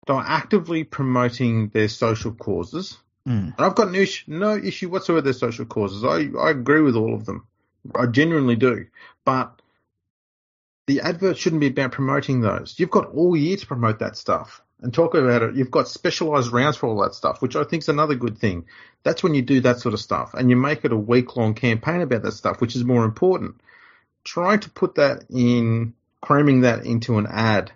[0.08, 3.56] they were actively promoting their social causes, Mm.
[3.58, 6.04] and I've got no issue, no issue whatsoever with their social causes.
[6.04, 7.48] I I agree with all of them.
[7.96, 8.88] I genuinely do,
[9.26, 9.62] but
[10.88, 12.76] the advert shouldn't be about promoting those.
[12.78, 15.56] You've got all year to promote that stuff and talk about it.
[15.56, 18.66] You've got specialized rounds for all that stuff, which I think is another good thing.
[19.04, 21.54] That's when you do that sort of stuff and you make it a week long
[21.54, 23.56] campaign about that stuff, which is more important.
[24.26, 27.72] Trying to put that in, cramming that into an ad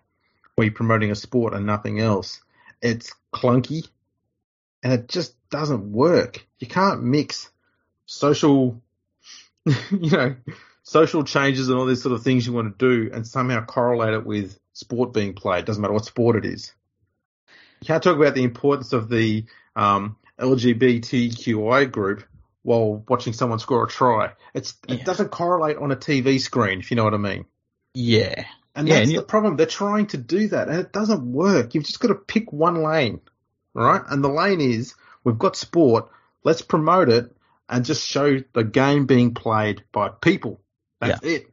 [0.56, 2.42] where you're promoting a sport and nothing else,
[2.82, 3.88] it's clunky
[4.84, 6.46] and it just doesn't work.
[6.60, 7.50] You can't mix
[8.06, 8.82] social,
[9.66, 10.36] you know,
[10.84, 14.14] social changes and all these sort of things you want to do and somehow correlate
[14.14, 15.64] it with sport being played.
[15.64, 16.74] Doesn't matter what sport it is.
[17.82, 22.24] You can't talk about the importance of the um, LGBTQI group
[22.64, 24.34] while watching someone score a try.
[24.54, 25.04] It's it Yeah.
[25.04, 27.46] doesn't correlate on a TV screen, if you know what I mean.
[27.94, 28.46] Yeah.
[28.76, 29.56] And Yeah, that's and the problem.
[29.56, 31.74] They're trying to do that, and it doesn't work.
[31.74, 33.22] You've just got to pick one lane,
[33.74, 34.02] right?
[34.08, 36.10] And the lane is we've got sport.
[36.44, 37.36] Let's promote it
[37.70, 40.62] and just show the game being played by people.
[41.00, 41.52] That's it.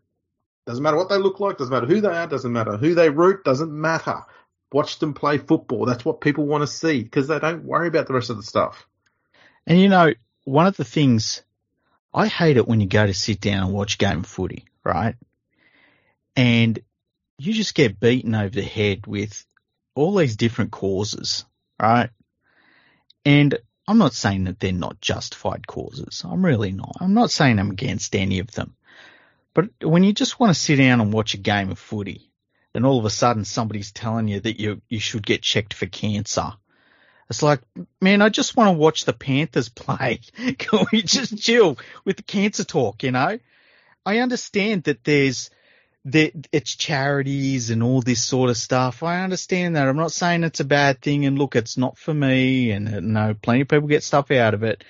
[0.66, 1.58] Doesn't matter what they look like.
[1.58, 2.26] Doesn't matter who they are.
[2.26, 3.44] Doesn't matter who they root.
[3.44, 4.22] Doesn't matter.
[4.74, 5.86] Watch them play football.
[5.86, 8.42] That's what people want to see because they don't worry about the rest of the
[8.42, 8.88] stuff.
[9.68, 11.42] And you know, one of the things
[12.12, 15.14] I hate it when you go to sit down and watch game of footy, right?
[16.34, 16.80] And
[17.38, 19.46] you just get beaten over the head with
[19.94, 21.44] all these different causes,
[21.80, 22.10] right?
[23.24, 23.56] And
[23.86, 26.24] I'm not saying that they're not justified causes.
[26.28, 26.96] I'm really not.
[27.00, 28.74] I'm not saying I'm against any of them.
[29.54, 32.32] But when you just want to sit down and watch a game of footy,
[32.74, 35.86] and all of a sudden somebody's telling you that you you should get checked for
[35.86, 36.52] cancer,
[37.30, 37.60] it's like,
[38.00, 40.20] man, I just want to watch the Panthers play.
[40.58, 43.38] Can we just chill with the cancer talk, you know?
[44.04, 45.50] I understand that there's
[46.06, 49.02] that it's charities and all this sort of stuff.
[49.02, 49.88] I understand that.
[49.88, 53.00] I'm not saying it's a bad thing and look, it's not for me and uh,
[53.00, 54.84] no, plenty of people get stuff out of it.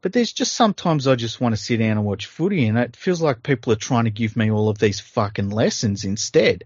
[0.00, 2.96] But there's just sometimes I just want to sit down and watch footy and it
[2.96, 6.64] feels like people are trying to give me all of these fucking lessons instead.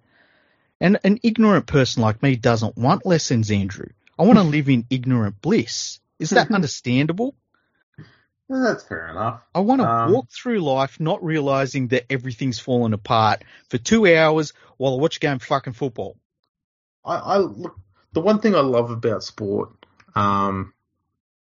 [0.82, 3.86] And an ignorant person like me doesn't want lessons, Andrew.
[4.18, 6.00] I want to live in ignorant bliss.
[6.18, 7.36] Is that understandable?
[8.48, 9.42] That's fair enough.
[9.54, 14.12] I want to Um, walk through life not realizing that everything's fallen apart for two
[14.12, 16.16] hours while I watch a game of fucking football.
[17.04, 17.76] I, I look.
[18.12, 19.70] the one thing I love about sport,
[20.16, 20.74] um,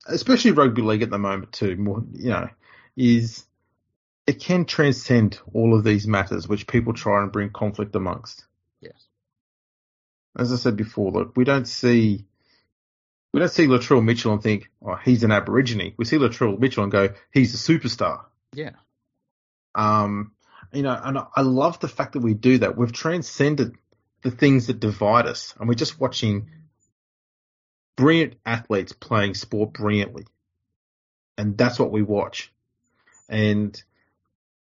[0.06, 2.48] especially rugby league at the moment too, more you know,
[2.96, 3.46] is
[4.26, 8.44] it can transcend all of these matters which people try and bring conflict amongst.
[10.36, 12.24] As I said before, look, we don't see
[13.32, 15.94] we don't see Latrell Mitchell and think, oh, he's an Aborigine.
[15.96, 18.24] We see Latrell Mitchell and go, he's a superstar.
[18.52, 18.72] Yeah.
[19.74, 20.32] Um,
[20.72, 22.76] you know, and I love the fact that we do that.
[22.76, 23.76] We've transcended
[24.22, 26.50] the things that divide us, and we're just watching
[27.96, 30.26] brilliant athletes playing sport brilliantly,
[31.36, 32.52] and that's what we watch.
[33.28, 33.82] And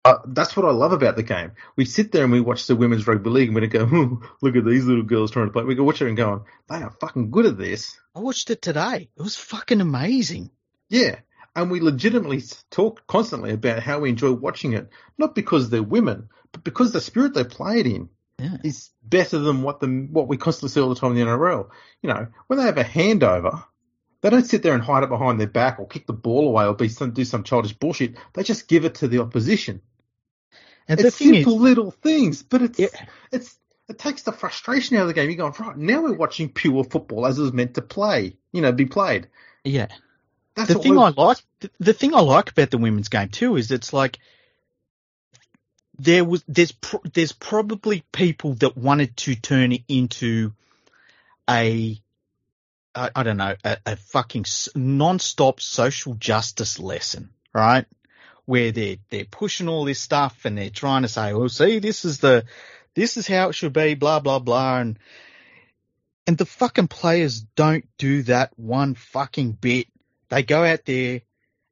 [0.04, 1.52] uh, that's what I love about the game.
[1.76, 4.56] We sit there and we watch the women's rugby league, and we go, oh, "Look
[4.56, 6.90] at these little girls trying to play." We go watch it and going, "They are
[7.00, 9.08] fucking good at this." I watched it today.
[9.16, 10.50] It was fucking amazing.
[10.88, 11.20] Yeah,
[11.54, 14.88] and we legitimately talk constantly about how we enjoy watching it,
[15.18, 18.56] not because they're women, but because the spirit they play it in Yeah.
[18.64, 21.68] is better than what the what we constantly see all the time in the NRL.
[22.02, 23.64] You know, when they have a handover,
[24.20, 26.66] they don't sit there and hide it behind their back or kick the ball away
[26.66, 28.16] or be some, do some childish bullshit.
[28.34, 29.80] They just give it to the opposition.
[30.88, 32.88] And it's simple is, little things, but it's Yeah.
[33.30, 33.56] it's
[33.88, 35.28] it takes the frustration out of the game.
[35.30, 36.02] You're going right now.
[36.02, 38.36] We're watching pure football as it was meant to play.
[38.52, 39.28] You know, be played.
[39.64, 39.88] yeah.
[40.54, 43.56] That's the thing I like, the, the thing I like about the women's game too
[43.56, 44.18] is it's like
[45.98, 50.52] there was there's pro, there's probably people that wanted to turn it into
[51.48, 51.98] a
[52.94, 57.86] I, I don't know a, a fucking non-stop social justice lesson, right?
[58.44, 62.04] Where they're they're pushing all this stuff and they're trying to say, well, see, this
[62.04, 62.44] is the
[62.94, 64.98] this is how it should be, blah blah blah, and
[66.26, 69.86] and the fucking players don't do that one fucking bit.
[70.28, 71.22] They go out there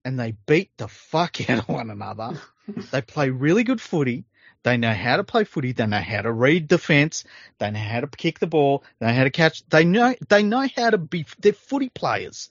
[0.04, 2.40] and they beat the fuck out of one another.
[2.90, 4.24] they play really good footy.
[4.62, 5.72] They know how to play footy.
[5.72, 7.24] They know how to read defence.
[7.58, 8.84] They know how to kick the ball.
[8.98, 9.66] They know how to catch.
[9.68, 11.24] They know they know how to be.
[11.38, 12.50] They're footy players,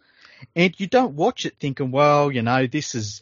[0.55, 3.21] and you don't watch it thinking, well, you know, this is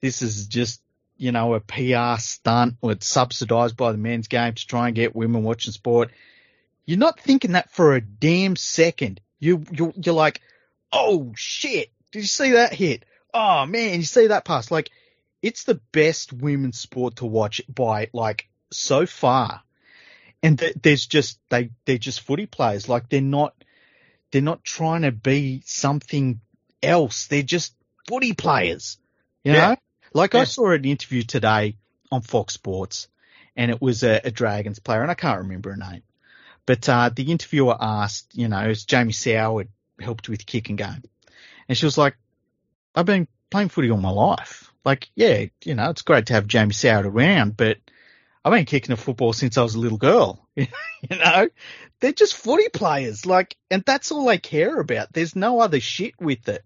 [0.00, 0.80] this is just
[1.16, 4.96] you know a PR stunt or it's subsidised by the men's game to try and
[4.96, 6.10] get women watching sport.
[6.86, 9.20] You're not thinking that for a damn second.
[9.38, 10.40] You you you're like,
[10.92, 13.04] oh shit, did you see that hit?
[13.34, 14.70] Oh man, you see that pass?
[14.70, 14.90] Like,
[15.42, 19.62] it's the best women's sport to watch by like so far.
[20.42, 22.88] And th- there's just they they're just footy players.
[22.88, 23.54] Like they're not
[24.30, 26.40] they're not trying to be something
[26.82, 27.26] else.
[27.26, 27.74] They're just
[28.08, 28.98] footy players.
[29.44, 29.68] You Yeah.
[29.70, 29.76] know?
[30.12, 31.76] Like I saw an interview today
[32.10, 33.08] on Fox Sports
[33.56, 36.02] and it was a, a Dragons player and I can't remember her name.
[36.66, 39.68] But uh, the interviewer asked, you know, as Jamie Soward
[40.00, 41.02] helped with kick and game.
[41.68, 42.16] And she was like,
[42.94, 44.72] I've been playing footy all my life.
[44.84, 47.78] Like, yeah, you know, it's great to have Jamie Soward around, but
[48.44, 50.46] I've been kicking a football since I was a little girl.
[50.56, 50.66] you
[51.10, 51.48] know,
[52.00, 53.26] they're just footy players.
[53.26, 55.12] Like, and that's all they care about.
[55.12, 56.64] There's no other shit with it.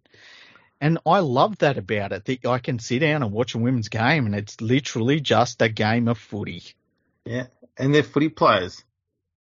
[0.82, 2.24] And I love that about it.
[2.24, 5.68] That I can sit down and watch a women's game and it's literally just a
[5.68, 6.64] game of footy.
[7.24, 7.46] Yeah,
[7.78, 8.82] and they're footy players.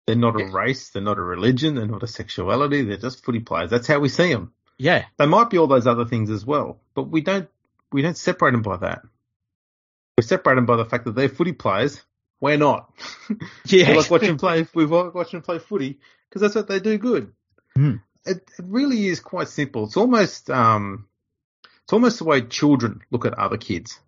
[0.06, 0.88] They're not a race.
[0.88, 1.74] They're not a religion.
[1.74, 2.84] They're not a sexuality.
[2.84, 3.68] They're just footy players.
[3.70, 4.54] That's how we see them.
[4.78, 5.04] Yeah.
[5.18, 7.50] They might be all those other things as well, but we don't
[7.92, 9.02] we don't separate them by that.
[10.16, 12.00] We separate them by the fact that they're footy players.
[12.40, 12.90] We're not.
[13.66, 13.90] Yeah.
[13.90, 14.66] we like watching play.
[14.72, 17.34] We like watching play footy because that's what they do good.
[17.74, 17.96] Hmm.
[18.24, 19.84] It, it really is quite simple.
[19.84, 21.06] It's almost um,
[21.86, 24.00] it's almost the way children look at other kids.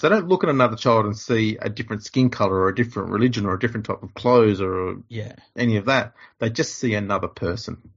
[0.00, 3.10] They don't look at another child and see a different skin color or a different
[3.10, 5.34] religion or a different type of clothes or Yeah.
[5.54, 6.14] any of that.
[6.38, 7.90] They just see another person.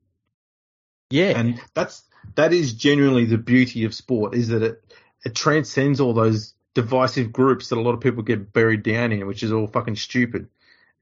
[1.09, 1.38] Yeah.
[1.39, 2.03] And that's
[2.36, 4.84] that is genuinely the beauty of sport is that it
[5.23, 9.25] it transcends all those divisive groups that a lot of people get buried down in,
[9.25, 10.49] which is all fucking stupid.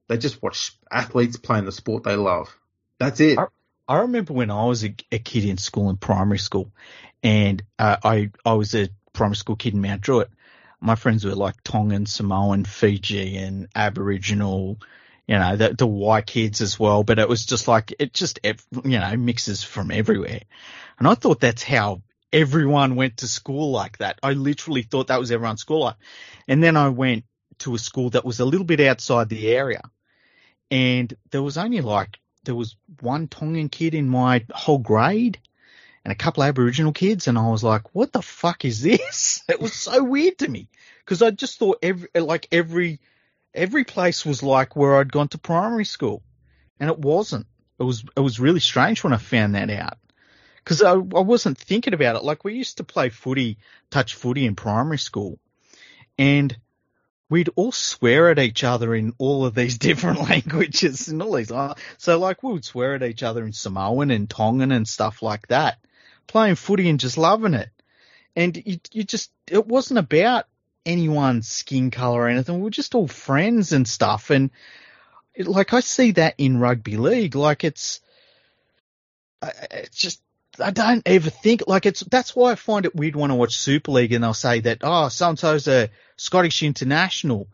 [0.07, 2.55] They just watch athletes playing the sport they love.
[2.99, 3.39] That's it.
[3.39, 3.47] I-
[3.91, 6.71] I remember when I was a, a kid in school, in primary school,
[7.21, 10.29] and uh, I I was a primary school kid in Mount Druitt.
[10.79, 14.79] My friends were like Tongan, Samoan, Fiji, and Aboriginal,
[15.27, 17.03] you know, the, the white kids as well.
[17.03, 20.39] But it was just like it just you know mixes from everywhere,
[20.97, 24.19] and I thought that's how everyone went to school like that.
[24.23, 25.97] I literally thought that was everyone's school life,
[26.47, 27.25] and then I went
[27.59, 29.81] to a school that was a little bit outside the area,
[30.71, 35.39] and there was only like there was one Tongan kid in my whole grade
[36.03, 39.43] and a couple of Aboriginal kids, and I was like, "What the fuck is this?"
[39.49, 40.67] It was so weird to me
[40.99, 42.99] because I just thought every like every
[43.53, 46.23] every place was like where I'd gone to primary school,
[46.79, 47.47] and it wasn't.
[47.79, 49.97] It was it was really strange when I found that out
[50.57, 52.23] because I, I wasn't thinking about it.
[52.23, 53.57] Like we used to play footy,
[53.89, 55.39] touch footy in primary school,
[56.17, 56.55] and
[57.31, 61.51] we'd all swear at each other in all of these different languages and all these.
[61.97, 65.47] So like we would swear at each other in Samoan and Tongan and stuff like
[65.47, 65.79] that,
[66.27, 67.69] playing footy and just loving it.
[68.35, 70.45] And you, you just, it wasn't about
[70.85, 72.55] anyone's skin color or anything.
[72.55, 74.29] We were just all friends and stuff.
[74.29, 74.51] And
[75.33, 78.01] it, like I see that in rugby league, like it's,
[79.41, 80.21] it's just,
[80.59, 82.01] I don't ever think like it's.
[82.01, 84.79] That's why I find it weird when I watch Super League and they'll say that
[84.81, 87.47] oh, sometimes a Scottish international,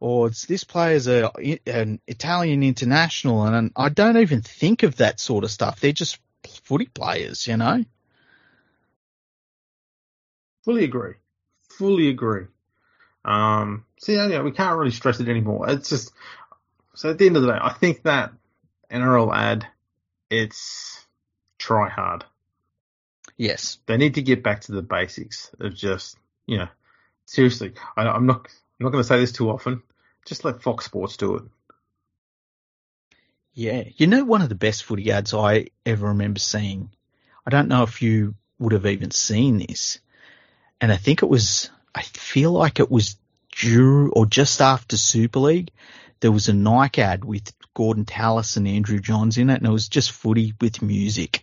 [0.00, 1.30] or it's this player's a
[1.66, 5.80] an Italian international, and I don't even think of that sort of stuff.
[5.80, 6.18] They're just
[6.64, 7.84] footy players, you know.
[10.64, 11.14] Fully agree.
[11.68, 12.46] Fully agree.
[13.24, 15.70] Um, see, so yeah, we can't really stress it anymore.
[15.70, 16.12] It's just
[16.94, 18.32] so at the end of the day, I think that
[18.90, 19.66] NRL ad,
[20.30, 21.06] it's
[21.58, 22.24] try hard.
[23.40, 23.78] Yes.
[23.86, 26.68] They need to get back to the basics of just, you know,
[27.24, 27.72] seriously.
[27.96, 29.82] I, am not, I'm not going to say this too often.
[30.26, 31.44] Just let Fox Sports do it.
[33.54, 33.84] Yeah.
[33.96, 36.90] You know, one of the best footy ads I ever remember seeing.
[37.46, 40.00] I don't know if you would have even seen this.
[40.78, 43.16] And I think it was, I feel like it was
[43.56, 45.70] due or just after Super League.
[46.20, 49.72] There was a Nike ad with Gordon Tallis and Andrew Johns in it, and it
[49.72, 51.42] was just footy with music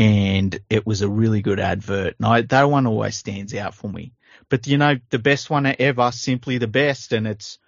[0.00, 2.14] and it was a really good advert.
[2.18, 4.14] And I, that one always stands out for me.
[4.48, 7.58] But you know, the best one ever, simply the best, and it's,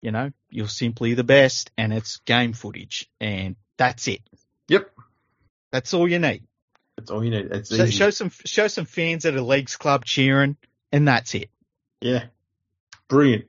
[0.00, 4.20] you know, you're simply the best, and it's game footage, and that's it.
[4.68, 4.88] Yep,
[5.72, 6.44] that's all you need.
[6.96, 7.46] That's all you need.
[7.50, 10.56] It's so, show some show some fans at a leagues club cheering,
[10.92, 11.50] and that's it.
[12.00, 12.26] Yeah,
[13.08, 13.46] brilliant.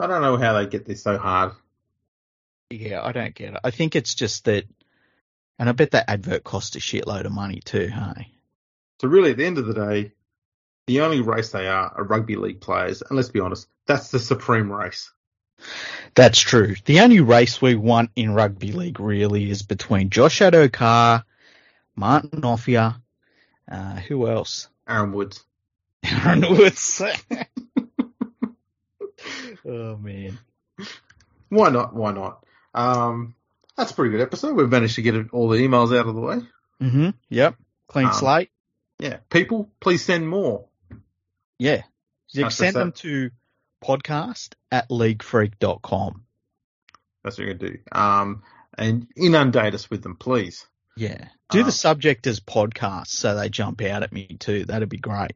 [0.00, 1.52] I don't know how they get this so hard.
[2.70, 3.60] Yeah, I don't get it.
[3.62, 4.64] I think it's just that
[5.58, 8.32] and I bet that advert cost a shitload of money too, hey?
[9.00, 10.12] So really, at the end of the day,
[10.86, 14.18] the only race they are are rugby league players, and let's be honest, that's the
[14.18, 15.10] supreme race.
[16.14, 16.76] That's true.
[16.84, 21.24] The only race we want in rugby league really is between Josh Addo-Carr,
[21.96, 22.94] Martin Offiah,
[23.70, 24.68] uh, who else?
[24.88, 25.44] Aaron Woods.
[26.04, 27.02] Aaron Woods.
[29.66, 30.38] oh man.
[31.48, 31.94] Why not?
[31.94, 32.44] Why not?
[32.74, 33.34] Um,
[33.78, 34.54] that's a pretty good episode.
[34.54, 36.38] We've managed to get all the emails out of the way.
[36.82, 37.10] Mm-hmm.
[37.30, 37.54] Yep.
[37.86, 38.50] Clean um, slate.
[38.98, 39.18] Yeah.
[39.30, 40.66] People, please send more.
[41.58, 41.82] Yeah.
[42.32, 43.30] You send them to
[43.82, 46.24] podcast at leaguefreak.com.
[47.22, 47.82] That's what you're going to do.
[47.92, 48.42] Um,
[48.76, 50.66] and inundate us with them, please.
[50.96, 51.28] Yeah.
[51.50, 54.64] Do um, the subject as podcast so they jump out at me too.
[54.64, 55.32] That'd be great.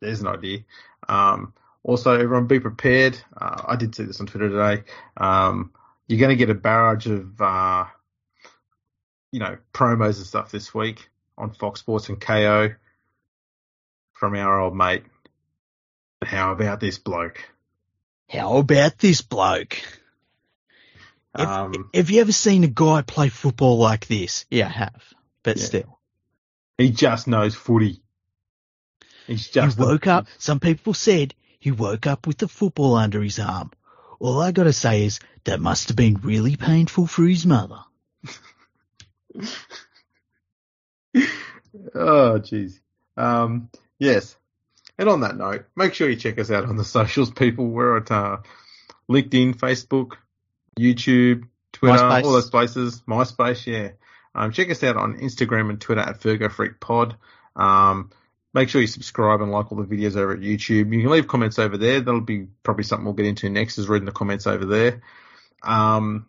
[0.00, 0.60] There's an idea.
[1.08, 1.52] Um,
[1.82, 3.18] also, everyone be prepared.
[3.36, 4.84] Uh, I did see this on Twitter today.
[5.16, 5.72] Um,
[6.12, 7.86] you're going to get a barrage of, uh,
[9.30, 11.08] you know, promos and stuff this week
[11.38, 12.76] on Fox Sports and Kayo
[14.12, 15.04] from our old mate.
[16.22, 17.42] How about this bloke?
[18.28, 19.80] How about this bloke?
[21.34, 24.44] Um, have, have, you ever seen a guy play football like this?
[24.50, 25.64] Yeah, I have, but yeah.
[25.64, 25.98] still.
[26.76, 28.02] He just knows footy.
[29.26, 29.78] He's just.
[29.78, 30.26] He woke a, up.
[30.36, 33.70] Some people said he woke up with the football under his arm.
[34.22, 37.80] All I gotta say is that must have been really painful for his mother.
[41.92, 42.78] oh, jeez.
[43.16, 43.68] Um,
[43.98, 44.36] yes.
[44.96, 47.66] And on that note, make sure you check us out on the socials, people.
[47.66, 48.36] We're at uh,
[49.10, 50.12] LinkedIn, Facebook,
[50.78, 52.22] YouTube, Twitter, MySpace.
[52.22, 53.02] all those places.
[53.08, 53.88] MySpace, yeah.
[54.36, 57.16] Um, check us out on Instagram and Twitter at Fergo Freak Pod.
[57.56, 58.10] Um,
[58.54, 60.92] Make sure you subscribe and like all the videos over at YouTube.
[60.92, 62.00] You can leave comments over there.
[62.00, 65.02] That'll be probably something we'll get into next is reading the comments over there.
[65.62, 66.26] Um,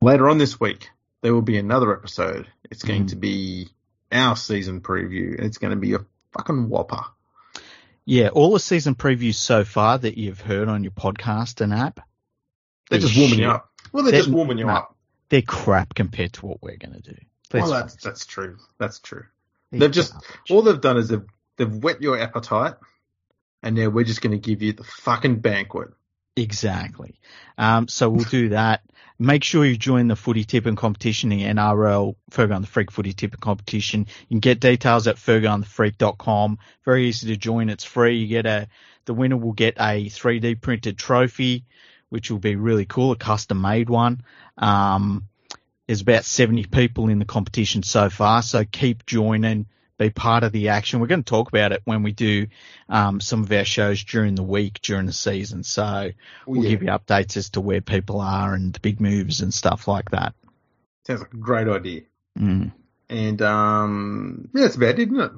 [0.00, 0.90] later on this week,
[1.22, 2.46] there will be another episode.
[2.70, 3.08] It's going mm.
[3.08, 3.68] to be
[4.12, 5.40] our season preview.
[5.40, 7.02] It's going to be a fucking whopper.
[8.04, 11.98] Yeah, all the season previews so far that you've heard on your podcast and app.
[12.88, 13.40] They're, just warming shit.
[13.40, 13.72] you up.
[13.90, 14.96] Well, they're, they're just warming you no, up.
[15.28, 17.16] They're crap compared to what we're going to do.
[17.52, 18.58] Let's well, that's, that's true.
[18.78, 19.24] That's true.
[19.72, 20.14] They've just,
[20.48, 21.26] all they've done is they've
[21.56, 22.74] they've whet your appetite,
[23.62, 25.90] and now we're just going to give you the fucking banquet.
[26.36, 27.18] Exactly.
[27.56, 28.82] Um, so we'll do that.
[29.18, 33.14] Make sure you join the footy tipping competition, the NRL Fergo and the Freak footy
[33.14, 34.00] tipping competition.
[34.28, 36.58] You can get details at fergoandthefreak.com.
[36.84, 37.70] Very easy to join.
[37.70, 38.18] It's free.
[38.18, 38.68] You get a,
[39.06, 41.64] the winner will get a 3D printed trophy,
[42.10, 44.22] which will be really cool, a custom made one.
[44.58, 45.28] Um,
[45.86, 49.66] there's about 70 people in the competition so far, so keep joining
[49.98, 51.00] be part of the action.
[51.00, 52.48] We're going to talk about it when we do
[52.88, 55.62] um, some of our shows during the week during the season.
[55.62, 56.10] So
[56.46, 56.70] we'll yeah.
[56.70, 60.10] give you updates as to where people are and the big moves and stuff like
[60.10, 60.34] that.
[61.06, 62.02] Sounds like a great idea.
[62.38, 62.72] Mm.
[63.08, 65.32] And um, yeah, that's about it, isn't it?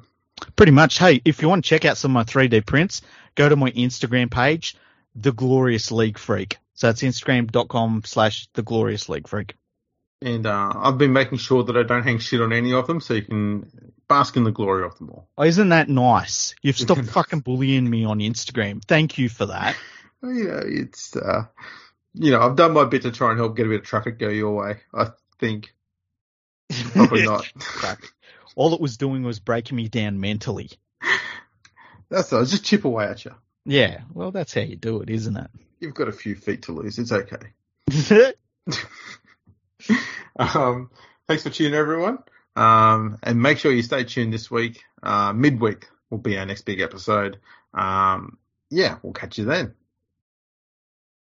[0.55, 0.97] Pretty much.
[0.97, 3.01] Hey, if you want to check out some of my 3D prints,
[3.35, 4.75] go to my Instagram page,
[5.15, 6.57] the Glorious League Freak.
[6.73, 9.55] So that's Instagram.com slash the Glorious League Freak.
[10.21, 12.99] And uh, I've been making sure that I don't hang shit on any of them,
[12.99, 15.29] so you can bask in the glory of them all.
[15.37, 16.55] Oh, isn't that nice?
[16.61, 18.83] You've stopped fucking bullying me on Instagram.
[18.83, 19.75] Thank you for that.
[20.21, 21.45] You know, it's uh,
[22.13, 24.19] you know, I've done my bit to try and help get a bit of traffic
[24.19, 24.81] go your way.
[24.93, 25.73] I think
[26.91, 27.49] probably not.
[28.57, 30.71] All it was doing was breaking me down mentally.
[32.09, 32.43] That's all.
[32.43, 33.33] Just chip away at you.
[33.65, 35.49] Yeah, well, that's how you do it, isn't it?
[35.79, 36.99] You've got a few feet to lose.
[36.99, 37.53] It's okay.
[40.39, 40.89] um,
[41.27, 42.19] thanks for tuning, everyone.
[42.55, 44.83] Um, and make sure you stay tuned this week.
[45.01, 47.39] Uh, midweek will be our next big episode.
[47.73, 48.37] Um,
[48.69, 49.75] yeah, we'll catch you then.